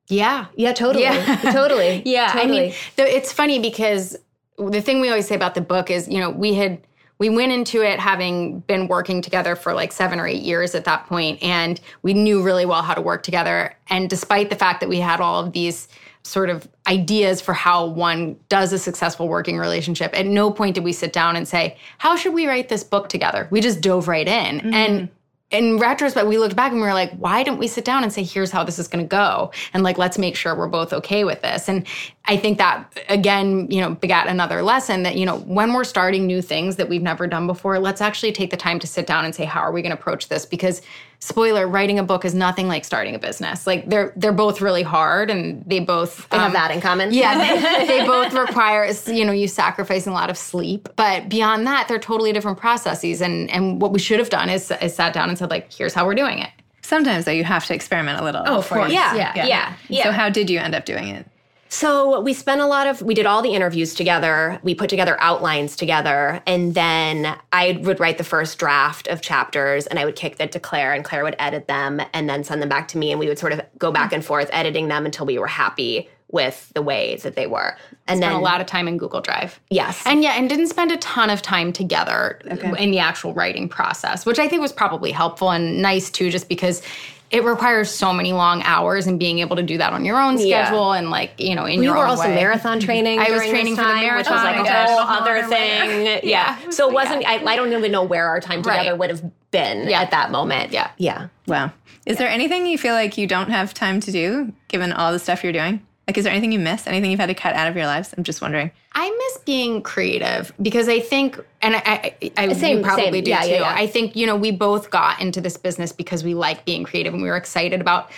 Yeah. 0.09 0.47
Yeah, 0.55 0.73
totally. 0.73 1.05
Yeah. 1.05 1.37
totally. 1.53 2.03
yeah. 2.07 2.33
Totally. 2.33 2.59
I 2.59 2.63
mean, 2.63 2.75
it's 2.99 3.33
funny 3.33 3.59
because 3.59 4.17
the 4.59 4.81
thing 4.81 5.01
we 5.01 5.09
always 5.09 5.27
say 5.27 5.35
about 5.35 5.55
the 5.55 5.61
book 5.61 5.91
is, 5.91 6.07
you 6.09 6.19
know, 6.19 6.31
we 6.31 6.55
had 6.55 6.81
we 7.19 7.29
went 7.29 7.53
into 7.53 7.83
it 7.83 8.01
having 8.01 8.61
been 8.61 8.89
working 8.89 9.21
together 9.21 9.55
for 9.55 9.75
like 9.75 9.93
seven 9.93 10.19
or 10.19 10.27
eight 10.27 10.43
years 10.43 10.75
at 10.75 10.87
that 10.87 11.07
point, 11.07 11.43
and 11.43 11.79
we 12.03 12.15
knew 12.15 12.43
really 12.43 12.65
well 12.65 12.81
how 12.81 12.95
to 12.95 13.03
work 13.03 13.23
together. 13.23 13.77
And 13.89 14.09
despite 14.09 14.49
the 14.49 14.57
fact 14.57 14.81
that 14.81 14.89
we 14.89 15.01
had 15.01 15.21
all 15.21 15.45
of 15.45 15.53
these 15.53 15.87
sort 16.23 16.49
of 16.49 16.67
ideas 16.87 17.43
for 17.43 17.53
how 17.53 17.85
one 17.87 18.39
does 18.49 18.73
a 18.73 18.79
successful 18.79 19.29
working 19.29 19.59
relationship, 19.59 20.19
at 20.19 20.27
no 20.27 20.51
point 20.51 20.75
did 20.75 20.85
we 20.85 20.95
sit 20.95 21.13
down 21.13 21.37
and 21.37 21.47
say, 21.47 21.77
How 21.99 22.17
should 22.17 22.33
we 22.33 22.47
write 22.47 22.71
this 22.71 22.83
book 22.83 23.11
together? 23.11 23.49
We 23.51 23.61
just 23.61 23.83
dove 23.83 24.09
right 24.09 24.27
in. 24.27 24.61
Mm-hmm. 24.61 24.75
And 24.75 25.09
in 25.51 25.79
retrospect, 25.79 26.29
we 26.29 26.39
looked 26.39 26.55
back 26.55 26.71
and 26.71 26.81
we 26.81 26.87
were 26.87 26.95
like, 26.95 27.13
why 27.15 27.43
don't 27.43 27.59
we 27.59 27.67
sit 27.67 27.85
down 27.85 28.05
and 28.05 28.13
say, 28.13 28.23
here's 28.23 28.53
how 28.53 28.63
this 28.63 28.79
is 28.79 28.87
going 28.87 29.05
to 29.05 29.09
go? 29.09 29.51
And 29.73 29.83
like, 29.83 29.99
let's 29.99 30.17
make 30.17 30.37
sure 30.37 30.55
we're 30.55 30.69
both 30.69 30.93
okay 30.93 31.25
with 31.25 31.43
this. 31.43 31.69
And 31.69 31.87
I 32.27 32.37
think 32.37 32.59
that 32.59 32.93
again, 33.09 33.69
you 33.69 33.81
know, 33.81 33.95
begat 33.95 34.29
another 34.29 34.63
lesson 34.63 35.03
that, 35.03 35.17
you 35.17 35.27
know, 35.27 35.39
when 35.41 35.73
we're 35.73 35.85
starting 35.85 36.27
new 36.27 36.41
things 36.41 36.77
that 36.77 36.89
we've 36.89 37.03
never 37.03 37.27
done 37.27 37.49
before, 37.49 37.81
let's 37.81 38.01
actually 38.01 38.33
take 38.33 38.51
the 38.51 38.57
time 38.57 38.79
to 38.79 38.87
sit 38.87 39.07
down 39.07 39.25
and 39.25 39.35
say, 39.35 39.45
how 39.45 39.61
are 39.61 39.73
we 39.73 39.83
going 39.83 39.95
to 39.95 39.99
approach 39.99 40.29
this? 40.29 40.47
Because 40.47 40.83
spoiler, 41.21 41.69
writing 41.69 41.99
a 41.99 42.03
book 42.03 42.25
is 42.25 42.35
nothing 42.35 42.67
like 42.67 42.85
starting 42.85 43.15
a 43.15 43.19
business. 43.19 43.67
Like 43.67 43.89
they're 43.89 44.13
they're 44.17 44.33
both 44.33 44.61
really 44.61 44.83
hard 44.83 45.31
and 45.31 45.63
they 45.67 45.79
both 45.79 46.29
they 46.31 46.39
um, 46.39 46.45
have 46.45 46.53
that 46.53 46.71
in 46.71 46.81
common. 46.81 47.13
Yeah, 47.13 47.39
they, 47.39 47.87
they 48.01 48.07
both 48.07 48.33
require 48.33 48.91
you 49.07 49.25
know 49.25 49.33
you 49.33 49.47
sacrificing 49.47 50.13
a 50.13 50.15
lot 50.15 50.31
of 50.31 50.37
sleep, 50.37 50.89
but 50.97 51.29
beyond 51.29 51.67
that, 51.67 51.87
they're 51.89 51.99
totally 51.99 52.33
different 52.33 52.59
processes. 52.59 53.21
And 53.21 53.51
and 53.51 53.81
what 53.81 53.93
we 53.93 53.99
should 53.99 54.19
have 54.19 54.31
done 54.31 54.51
is, 54.51 54.71
is 54.83 54.95
sat 54.95 55.13
down 55.13 55.29
and 55.29 55.39
said 55.39 55.51
like, 55.51 55.73
here's 55.73 55.95
how 55.95 56.07
we're 56.07 56.15
doing 56.15 56.39
it. 56.39 56.51
Sometimes 56.83 57.27
though, 57.27 57.33
you 57.33 57.45
have 57.45 57.65
to 57.67 57.75
experiment 57.75 58.19
a 58.19 58.25
little. 58.25 58.43
Oh, 58.47 58.59
of 58.59 58.69
course. 58.69 58.93
Yeah, 58.93 59.15
yeah, 59.15 59.33
yeah, 59.35 59.77
yeah. 59.89 60.03
So 60.03 60.13
how 60.13 60.29
did 60.29 60.51
you 60.51 60.59
end 60.59 60.75
up 60.75 60.85
doing 60.85 61.09
it? 61.09 61.27
So 61.73 62.21
we 62.21 62.35
spent 62.35 62.61
a 62.61 62.67
lot 62.67 62.89
of, 62.89 63.01
we 63.01 63.15
did 63.15 63.27
all 63.27 63.43
the 63.43 63.55
interviews 63.55 63.95
together. 63.95 64.59
We 64.65 64.75
put 64.75 64.91
together 64.91 65.17
outlines 65.21 65.77
together. 65.77 66.43
And 66.45 66.75
then 66.75 67.39
I 67.53 67.81
would 67.83 68.01
write 68.01 68.19
the 68.19 68.25
first 68.25 68.59
draft 68.59 69.07
of 69.07 69.23
chapters 69.23 69.87
and 69.87 69.97
I 69.97 70.05
would 70.05 70.17
kick 70.17 70.37
that 70.39 70.51
to 70.53 70.61
Claire 70.61 70.93
and 70.93 71.05
Claire 71.05 71.23
would 71.23 71.37
edit 71.39 71.69
them 71.69 72.03
and 72.13 72.29
then 72.29 72.43
send 72.43 72.61
them 72.61 72.69
back 72.69 72.89
to 72.89 72.99
me. 72.99 73.13
And 73.13 73.21
we 73.21 73.29
would 73.29 73.39
sort 73.39 73.53
of 73.53 73.63
go 73.79 73.93
back 73.93 74.13
and 74.13 74.25
forth 74.25 74.51
editing 74.53 74.89
them 74.89 75.07
until 75.07 75.27
we 75.27 75.39
were 75.39 75.47
happy 75.47 76.11
with 76.33 76.73
the 76.75 76.83
ways 76.83 77.23
that 77.23 77.37
they 77.37 77.47
were. 77.47 77.77
And 78.09 78.19
spent 78.19 78.21
then 78.21 78.33
a 78.33 78.41
lot 78.41 78.61
of 78.61 78.67
time 78.67 78.89
in 78.89 78.99
Google 78.99 79.21
Drive. 79.21 79.61
Yes. 79.71 80.03
And 80.05 80.23
yeah, 80.25 80.33
and 80.33 80.49
didn't 80.49 80.69
spend 80.69 80.91
a 80.91 80.97
ton 80.97 81.31
of 81.31 81.41
time 81.41 81.73
together 81.73 82.41
okay. 82.51 82.83
in 82.83 82.91
the 82.91 82.99
actual 82.99 83.33
writing 83.33 83.69
process, 83.69 84.27
which 84.27 84.41
I 84.41 84.49
think 84.49 84.61
was 84.61 84.73
probably 84.73 85.13
helpful 85.13 85.51
and 85.51 85.81
nice 85.81 86.11
too, 86.11 86.31
just 86.31 86.49
because 86.49 86.83
it 87.31 87.45
requires 87.45 87.91
so 87.91 88.13
many 88.13 88.33
long 88.33 88.63
hours 88.63 89.07
and 89.07 89.19
being 89.19 89.39
able 89.39 89.57
to 89.57 89.63
do 89.63 89.79
that 89.79 89.93
on 89.93 90.05
your 90.05 90.21
own 90.21 90.37
schedule 90.37 90.93
yeah. 90.93 90.99
and 90.99 91.11
like 91.11 91.33
you 91.39 91.55
know 91.55 91.65
in 91.65 91.79
we 91.79 91.87
your 91.87 91.95
were 91.95 92.03
own 92.03 92.11
also 92.11 92.25
way. 92.25 92.35
marathon 92.35 92.81
training. 92.81 93.19
I 93.21 93.31
was 93.31 93.43
training 93.43 93.77
time, 93.77 93.87
for 93.87 93.95
the 93.95 94.01
marathon, 94.01 94.19
which 94.19 94.59
was 94.59 94.67
like 94.67 94.73
oh 94.73 94.85
a 94.85 94.87
whole 94.87 94.99
other 95.01 95.43
thing. 95.49 96.07
yeah. 96.07 96.21
yeah. 96.25 96.71
So 96.71 96.89
it 96.89 96.95
wasn't. 96.95 97.23
Yeah. 97.23 97.31
I, 97.31 97.45
I, 97.45 97.57
don't 97.57 97.73
even 97.73 97.93
know 97.93 98.03
where 98.03 98.27
our 98.27 98.41
time 98.41 98.63
together 98.63 98.91
right. 98.91 98.99
would 98.99 99.11
have 99.11 99.23
been 99.51 99.89
yeah. 99.89 100.03
at 100.03 100.11
that 100.11 100.31
moment. 100.31 100.73
Yeah. 100.73 100.91
Yeah. 100.99 101.29
Wow. 101.47 101.73
Is 102.07 102.19
there 102.19 102.29
anything 102.29 102.67
you 102.67 102.79
feel 102.79 102.95
like 102.95 103.17
you 103.19 103.27
don't 103.27 103.51
have 103.51 103.75
time 103.75 104.01
to 104.01 104.11
do 104.11 104.53
given 104.69 104.93
all 104.93 105.13
the 105.13 105.19
stuff 105.19 105.45
you're 105.45 105.53
doing? 105.53 105.87
Like, 106.11 106.19
is 106.19 106.25
there 106.25 106.33
anything 106.33 106.51
you 106.51 106.59
miss? 106.59 106.89
Anything 106.89 107.13
you've 107.13 107.21
had 107.21 107.27
to 107.27 107.37
cut 107.37 107.55
out 107.55 107.69
of 107.69 107.77
your 107.77 107.87
lives? 107.87 108.13
I'm 108.19 108.25
just 108.25 108.43
wondering. 108.43 108.73
I 108.95 109.09
miss 109.09 109.45
being 109.45 109.81
creative 109.81 110.53
because 110.61 110.89
I 110.89 110.99
think, 110.99 111.39
and 111.63 111.77
I, 111.77 111.83
I, 112.21 112.33
I 112.37 112.53
same, 112.53 112.83
probably 112.83 113.13
same. 113.13 113.23
do 113.23 113.31
yeah, 113.31 113.43
too. 113.43 113.51
Yeah, 113.51 113.61
yeah. 113.61 113.75
I 113.77 113.87
think 113.87 114.17
you 114.17 114.27
know 114.27 114.35
we 114.35 114.51
both 114.51 114.91
got 114.91 115.21
into 115.21 115.41
this 115.41 115.57
business 115.57 115.93
because 115.93 116.25
we 116.25 116.35
like 116.35 116.65
being 116.65 116.83
creative 116.83 117.15
and 117.15 117.23
we 117.23 117.29
were 117.29 117.37
excited 117.37 117.81
about 117.81 118.11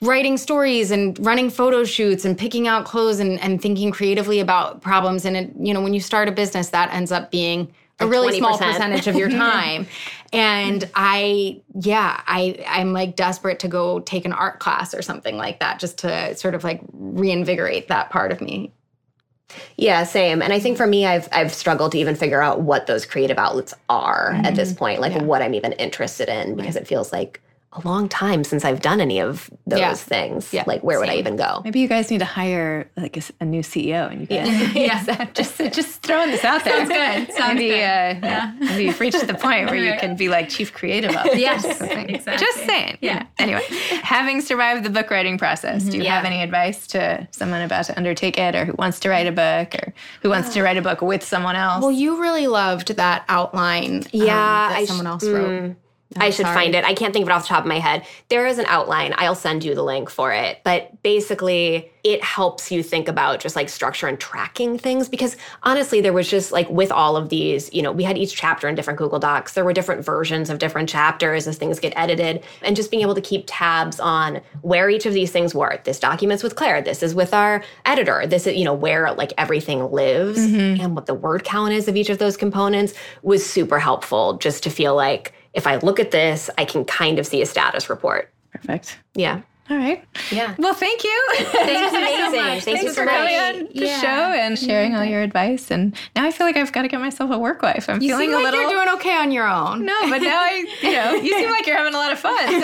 writing 0.00 0.36
stories 0.36 0.92
and 0.92 1.18
running 1.26 1.50
photo 1.50 1.82
shoots 1.82 2.24
and 2.24 2.38
picking 2.38 2.68
out 2.68 2.84
clothes 2.84 3.18
and, 3.18 3.40
and 3.40 3.60
thinking 3.60 3.90
creatively 3.90 4.38
about 4.38 4.80
problems. 4.80 5.24
And 5.24 5.36
it, 5.36 5.50
you 5.58 5.74
know, 5.74 5.80
when 5.80 5.92
you 5.92 5.98
start 5.98 6.28
a 6.28 6.32
business, 6.32 6.68
that 6.68 6.94
ends 6.94 7.10
up 7.10 7.32
being 7.32 7.66
a 8.00 8.06
really 8.06 8.32
20%. 8.34 8.38
small 8.38 8.58
percentage 8.58 9.06
of 9.06 9.14
your 9.14 9.28
time. 9.30 9.86
and 10.32 10.88
I, 10.94 11.60
yeah, 11.80 12.20
I, 12.26 12.64
I'm 12.66 12.92
like 12.92 13.16
desperate 13.16 13.58
to 13.60 13.68
go 13.68 14.00
take 14.00 14.24
an 14.24 14.32
art 14.32 14.58
class 14.58 14.94
or 14.94 15.02
something 15.02 15.36
like 15.36 15.60
that, 15.60 15.78
just 15.78 15.98
to 15.98 16.34
sort 16.36 16.54
of 16.54 16.64
like 16.64 16.80
reinvigorate 16.92 17.88
that 17.88 18.10
part 18.10 18.32
of 18.32 18.40
me. 18.40 18.72
Yeah, 19.76 20.04
same. 20.04 20.42
And 20.42 20.52
I 20.52 20.60
think 20.60 20.76
for 20.76 20.86
me, 20.86 21.06
I've 21.06 21.28
I've 21.32 21.52
struggled 21.52 21.92
to 21.92 21.98
even 21.98 22.14
figure 22.14 22.42
out 22.42 22.60
what 22.60 22.86
those 22.86 23.04
creative 23.04 23.38
outlets 23.38 23.74
are 23.88 24.32
mm-hmm. 24.32 24.44
at 24.44 24.54
this 24.54 24.70
mm-hmm. 24.70 24.78
point, 24.78 25.00
like 25.00 25.12
yeah. 25.12 25.22
what 25.22 25.42
I'm 25.42 25.54
even 25.54 25.72
interested 25.72 26.28
in, 26.28 26.54
because 26.54 26.76
right. 26.76 26.82
it 26.82 26.88
feels 26.88 27.12
like 27.12 27.42
a 27.72 27.80
long 27.86 28.08
time 28.08 28.42
since 28.42 28.64
I've 28.64 28.80
done 28.80 29.00
any 29.00 29.20
of 29.20 29.48
those 29.64 29.78
yeah. 29.78 29.94
things. 29.94 30.52
Yeah. 30.52 30.64
Like, 30.66 30.82
where 30.82 30.96
Same. 30.96 31.00
would 31.06 31.10
I 31.10 31.18
even 31.18 31.36
go? 31.36 31.60
Maybe 31.62 31.78
you 31.78 31.86
guys 31.86 32.10
need 32.10 32.18
to 32.18 32.24
hire 32.24 32.90
like 32.96 33.16
a, 33.16 33.22
a 33.40 33.44
new 33.44 33.62
CEO, 33.62 34.10
and 34.10 34.22
you 34.22 34.26
guys, 34.26 34.48
yeah, 34.74 35.04
yeah. 35.06 35.24
just 35.32 35.56
just 35.58 36.02
throwing 36.02 36.30
this 36.30 36.44
out 36.44 36.64
there. 36.64 36.84
Sounds 36.84 36.88
good. 36.88 37.34
Sounds 37.36 37.54
maybe, 37.54 37.68
good. 37.68 38.24
Uh, 38.24 38.26
yeah. 38.26 38.56
maybe 38.58 38.84
you've 38.84 38.98
reached 38.98 39.24
the 39.24 39.34
point 39.34 39.70
where 39.70 39.76
you 39.76 39.96
can 40.00 40.16
be 40.16 40.28
like 40.28 40.48
chief 40.48 40.72
creative 40.72 41.14
officer. 41.14 41.36
yes, 41.38 41.64
exactly. 41.64 42.18
Just 42.18 42.58
saying. 42.66 42.98
Yeah. 43.00 43.26
Anyway, 43.38 43.62
having 44.02 44.40
survived 44.40 44.84
the 44.84 44.90
book 44.90 45.08
writing 45.10 45.38
process, 45.38 45.82
mm-hmm. 45.82 45.92
do 45.92 45.98
you 45.98 46.06
have 46.06 46.24
any 46.24 46.42
advice 46.42 46.88
to 46.88 47.28
someone 47.30 47.62
about 47.62 47.84
to 47.84 47.96
undertake 47.96 48.36
it, 48.36 48.56
or 48.56 48.64
who 48.64 48.74
wants 48.78 48.98
to 49.00 49.08
write 49.08 49.28
a 49.28 49.32
book, 49.32 49.74
or 49.76 49.94
who 50.22 50.30
wants 50.30 50.52
to 50.54 50.62
write 50.62 50.76
a 50.76 50.82
book 50.82 51.02
with 51.02 51.22
someone 51.22 51.54
else? 51.54 51.82
Well, 51.82 51.92
you 51.92 52.20
really 52.20 52.48
loved 52.48 52.96
that 52.96 53.24
outline. 53.28 53.98
Um, 53.98 54.02
yeah, 54.12 54.66
um, 54.66 54.72
that 54.72 54.76
I 54.78 54.84
someone 54.86 55.06
else 55.06 55.24
wrote. 55.24 55.62
Mm, 55.62 55.76
I 56.16 56.30
should 56.30 56.46
sorry. 56.46 56.56
find 56.56 56.74
it. 56.74 56.84
I 56.84 56.94
can't 56.94 57.12
think 57.12 57.22
of 57.22 57.28
it 57.28 57.32
off 57.32 57.42
the 57.42 57.48
top 57.48 57.62
of 57.62 57.68
my 57.68 57.78
head. 57.78 58.04
There 58.28 58.46
is 58.46 58.58
an 58.58 58.66
outline. 58.66 59.14
I'll 59.16 59.36
send 59.36 59.62
you 59.62 59.76
the 59.76 59.84
link 59.84 60.10
for 60.10 60.32
it. 60.32 60.58
But 60.64 61.00
basically, 61.04 61.92
it 62.02 62.24
helps 62.24 62.72
you 62.72 62.82
think 62.82 63.06
about 63.06 63.38
just 63.38 63.54
like 63.54 63.68
structure 63.68 64.08
and 64.08 64.18
tracking 64.18 64.76
things 64.76 65.08
because 65.08 65.36
honestly, 65.62 66.00
there 66.00 66.12
was 66.12 66.28
just 66.28 66.50
like 66.50 66.68
with 66.68 66.90
all 66.90 67.16
of 67.16 67.28
these, 67.28 67.72
you 67.72 67.80
know, 67.80 67.92
we 67.92 68.02
had 68.02 68.18
each 68.18 68.34
chapter 68.34 68.66
in 68.66 68.74
different 68.74 68.98
Google 68.98 69.20
Docs. 69.20 69.54
There 69.54 69.64
were 69.64 69.72
different 69.72 70.04
versions 70.04 70.50
of 70.50 70.58
different 70.58 70.88
chapters 70.88 71.46
as 71.46 71.58
things 71.58 71.78
get 71.78 71.92
edited. 71.94 72.42
And 72.62 72.74
just 72.74 72.90
being 72.90 73.02
able 73.02 73.14
to 73.14 73.20
keep 73.20 73.44
tabs 73.46 74.00
on 74.00 74.40
where 74.62 74.90
each 74.90 75.06
of 75.06 75.12
these 75.12 75.30
things 75.30 75.54
were. 75.54 75.80
This 75.84 76.00
document's 76.00 76.42
with 76.42 76.56
Claire. 76.56 76.82
This 76.82 77.04
is 77.04 77.14
with 77.14 77.32
our 77.32 77.62
editor. 77.86 78.26
This 78.26 78.48
is, 78.48 78.56
you 78.56 78.64
know, 78.64 78.74
where 78.74 79.12
like 79.12 79.32
everything 79.38 79.92
lives 79.92 80.40
mm-hmm. 80.40 80.82
and 80.82 80.96
what 80.96 81.06
the 81.06 81.14
word 81.14 81.44
count 81.44 81.72
is 81.72 81.86
of 81.86 81.96
each 81.96 82.10
of 82.10 82.18
those 82.18 82.36
components 82.36 82.94
was 83.22 83.46
super 83.46 83.78
helpful 83.78 84.38
just 84.38 84.64
to 84.64 84.70
feel 84.70 84.96
like 84.96 85.34
if 85.54 85.66
I 85.66 85.76
look 85.76 86.00
at 86.00 86.10
this, 86.10 86.50
I 86.58 86.64
can 86.64 86.84
kind 86.84 87.18
of 87.18 87.26
see 87.26 87.42
a 87.42 87.46
status 87.46 87.90
report. 87.90 88.32
Perfect. 88.52 88.98
Yeah. 89.14 89.42
All 89.70 89.76
right. 89.76 90.04
Yeah. 90.32 90.56
Well, 90.58 90.74
thank 90.74 91.04
you. 91.04 91.28
Thanks, 91.36 91.94
amazing. 91.94 92.30
so 92.32 92.42
Thank 92.42 92.64
Thanks 92.64 92.82
you 92.82 92.88
so 92.88 92.94
for 92.94 93.06
coming 93.06 93.36
on 93.36 93.68
the 93.72 93.86
yeah. 93.86 94.00
show 94.00 94.08
and 94.08 94.58
sharing 94.58 94.96
all 94.96 95.04
your 95.04 95.22
advice. 95.22 95.70
And 95.70 95.94
now 96.16 96.26
I 96.26 96.32
feel 96.32 96.44
like 96.44 96.56
I've 96.56 96.72
got 96.72 96.82
to 96.82 96.88
get 96.88 97.00
myself 97.00 97.30
a 97.30 97.38
work 97.38 97.62
wife. 97.62 97.88
I'm 97.88 98.02
you 98.02 98.08
feeling 98.08 98.30
seem 98.30 98.32
a 98.32 98.42
like 98.42 98.44
little. 98.46 98.60
You're 98.62 98.84
doing 98.84 98.88
okay 98.96 99.16
on 99.16 99.30
your 99.30 99.46
own. 99.46 99.84
No, 99.84 99.96
but 100.10 100.22
now 100.22 100.40
I, 100.40 100.66
you 100.82 100.92
know, 100.92 101.12
you 101.22 101.38
seem 101.38 101.50
like 101.50 101.68
you're 101.68 101.76
having 101.76 101.94
a 101.94 101.98
lot 101.98 102.10
of 102.10 102.18
fun. 102.18 102.46
So. 102.48 102.52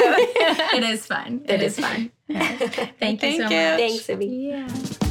it 0.77 0.83
is 0.83 1.07
fun. 1.07 1.42
it, 1.44 1.51
it 1.53 1.62
is, 1.62 1.79
is 1.79 1.85
fun. 1.85 2.11
Thank, 2.29 2.99
Thank 2.99 3.22
you 3.22 3.31
so 3.37 3.37
you. 3.37 3.42
much. 3.42 3.51
Thanks, 3.51 4.07
Zibby. 4.07 4.49
Yeah. 4.51 5.06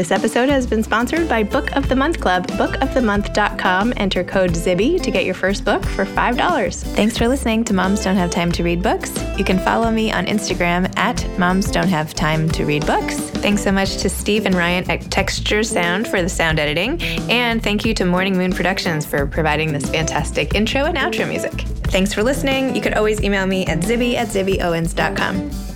This 0.00 0.12
episode 0.12 0.48
has 0.48 0.66
been 0.66 0.82
sponsored 0.82 1.28
by 1.28 1.42
Book 1.42 1.76
of 1.76 1.86
the 1.90 1.94
Month 1.94 2.22
Club. 2.22 2.46
Bookofthemonth.com. 2.52 3.92
Enter 3.98 4.24
code 4.24 4.52
ZIBBY 4.52 5.02
to 5.02 5.10
get 5.10 5.26
your 5.26 5.34
first 5.34 5.62
book 5.62 5.84
for 5.84 6.06
$5. 6.06 6.82
Thanks 6.94 7.18
for 7.18 7.28
listening 7.28 7.64
to 7.64 7.74
Moms 7.74 8.02
Don't 8.02 8.16
Have 8.16 8.30
Time 8.30 8.50
to 8.52 8.62
Read 8.62 8.82
Books. 8.82 9.12
You 9.36 9.44
can 9.44 9.58
follow 9.58 9.90
me 9.90 10.10
on 10.10 10.24
Instagram 10.24 10.90
at 10.96 11.28
Moms 11.38 11.70
Don't 11.70 11.86
Have 11.88 12.14
Time 12.14 12.48
to 12.52 12.64
Read 12.64 12.86
Books. 12.86 13.20
Thanks 13.20 13.62
so 13.62 13.72
much 13.72 13.98
to 13.98 14.08
Steve 14.08 14.46
and 14.46 14.54
Ryan 14.54 14.90
at 14.90 15.02
Texture 15.10 15.62
Sound 15.62 16.08
for 16.08 16.22
the 16.22 16.30
sound 16.30 16.58
editing. 16.58 16.98
And 17.28 17.62
thank 17.62 17.84
you 17.84 17.92
to 17.92 18.06
Morning 18.06 18.38
Moon 18.38 18.54
Productions 18.54 19.04
for 19.04 19.26
providing 19.26 19.70
this 19.70 19.90
fantastic 19.90 20.54
intro 20.54 20.86
and 20.86 20.96
outro 20.96 21.28
music. 21.28 21.52
Thanks 21.92 22.14
for 22.14 22.22
listening. 22.22 22.74
You 22.74 22.80
could 22.80 22.94
always 22.94 23.22
email 23.22 23.46
me 23.46 23.66
at 23.66 23.80
zibby 23.80 24.14
at 24.14 24.28
zibbyowens.com. 24.28 25.69